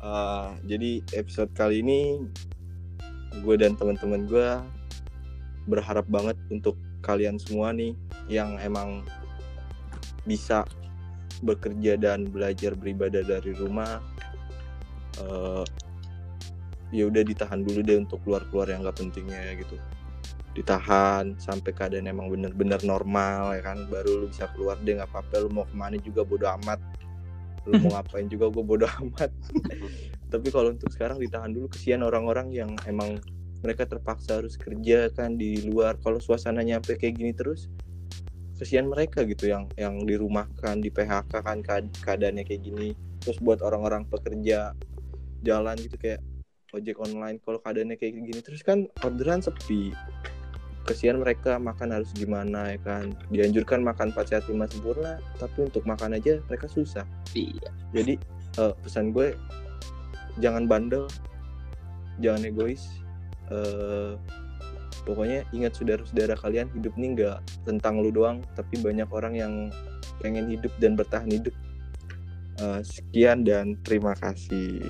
Eh, 0.00 0.46
jadi 0.66 0.90
episode 1.14 1.52
kali 1.52 1.80
ini 1.80 2.24
gue 3.38 3.54
dan 3.54 3.76
teman-teman 3.76 4.24
gue 4.24 4.48
berharap 5.64 6.08
banget 6.08 6.36
untuk 6.48 6.74
kalian 7.00 7.36
semua 7.36 7.70
nih 7.70 7.92
yang 8.26 8.56
emang 8.58 9.04
bisa 10.24 10.64
bekerja 11.40 11.96
dan 11.96 12.28
belajar 12.28 12.76
beribadah 12.76 13.24
dari 13.24 13.56
rumah 13.56 14.02
eh 15.20 15.64
ya 16.90 17.06
udah 17.06 17.22
ditahan 17.22 17.62
dulu 17.62 17.80
deh 17.86 18.02
untuk 18.02 18.18
keluar-keluar 18.26 18.66
yang 18.70 18.82
nggak 18.82 18.98
pentingnya 18.98 19.54
gitu. 19.58 19.78
Ditahan 20.58 21.38
sampai 21.38 21.70
keadaan 21.70 22.10
emang 22.10 22.26
bener-bener 22.26 22.82
normal 22.82 23.54
ya 23.54 23.62
kan 23.62 23.86
baru 23.86 24.26
lu 24.26 24.26
bisa 24.28 24.50
keluar 24.52 24.74
deh 24.82 24.98
nggak 24.98 25.10
apa-apa. 25.10 25.46
Lu 25.46 25.48
mau 25.54 25.64
ke 25.66 25.74
mana 25.78 25.96
juga 26.02 26.26
bodo 26.26 26.50
amat. 26.60 26.82
Lu 27.70 27.78
mau 27.78 27.90
ngapain 27.94 28.26
juga 28.26 28.50
gue 28.50 28.64
bodo 28.66 28.86
amat. 28.90 29.30
Tapi 30.34 30.48
kalau 30.50 30.74
untuk 30.74 30.90
sekarang 30.90 31.22
ditahan 31.22 31.50
dulu 31.54 31.70
kesian 31.70 32.02
orang-orang 32.02 32.50
yang 32.50 32.70
emang 32.86 33.18
mereka 33.62 33.86
terpaksa 33.86 34.42
harus 34.42 34.58
kerja 34.58 35.10
kan 35.14 35.38
di 35.38 35.62
luar. 35.70 35.94
Kalau 36.02 36.18
suasananya 36.18 36.82
sampai 36.82 36.96
kayak 36.98 37.14
gini 37.22 37.32
terus 37.34 37.70
kesian 38.60 38.92
mereka 38.92 39.24
gitu 39.24 39.48
yang 39.48 39.64
yang 39.80 40.04
dirumahkan 40.04 40.84
di 40.84 40.92
PHK 40.92 41.32
kan 41.40 41.64
kead- 41.64 41.96
keadaannya 42.04 42.44
kayak 42.44 42.60
gini. 42.60 42.92
Terus 43.24 43.40
buat 43.40 43.64
orang-orang 43.64 44.04
pekerja 44.04 44.76
jalan 45.40 45.76
gitu 45.80 45.96
kayak 45.96 46.20
ojek 46.76 47.00
online 47.00 47.40
kalau 47.40 47.58
keadaannya 47.64 47.96
kayak 47.96 48.20
gini 48.20 48.40
terus 48.44 48.60
kan 48.60 48.84
orderan 49.00 49.40
sepi. 49.40 49.96
Kesian 50.84 51.20
mereka 51.20 51.56
makan 51.56 51.96
harus 51.96 52.12
gimana 52.12 52.76
ya 52.76 52.78
kan? 52.84 53.16
Dianjurkan 53.32 53.80
makan 53.80 54.12
4 54.12 54.28
sehat 54.28 54.44
5 54.48 54.68
sempurna 54.68 55.16
tapi 55.40 55.64
untuk 55.64 55.88
makan 55.88 56.20
aja 56.20 56.40
mereka 56.44 56.68
susah. 56.68 57.08
Iya. 57.32 57.72
Jadi 57.96 58.20
eh, 58.60 58.74
pesan 58.84 59.16
gue 59.16 59.32
jangan 60.40 60.68
bandel 60.68 61.08
jangan 62.20 62.44
egois 62.44 63.00
eh 63.50 64.14
pokoknya 65.10 65.42
ingat 65.50 65.74
saudara-saudara 65.74 66.38
kalian 66.38 66.70
hidup 66.70 66.94
ini 66.94 67.18
nggak 67.18 67.66
tentang 67.66 67.98
lu 67.98 68.14
doang 68.14 68.46
tapi 68.54 68.78
banyak 68.78 69.10
orang 69.10 69.34
yang 69.34 69.54
pengen 70.22 70.46
hidup 70.46 70.70
dan 70.78 70.94
bertahan 70.94 71.26
hidup. 71.26 71.54
Eh, 72.60 72.80
sekian 72.86 73.42
dan 73.42 73.74
terima 73.82 74.14
kasih 74.20 74.84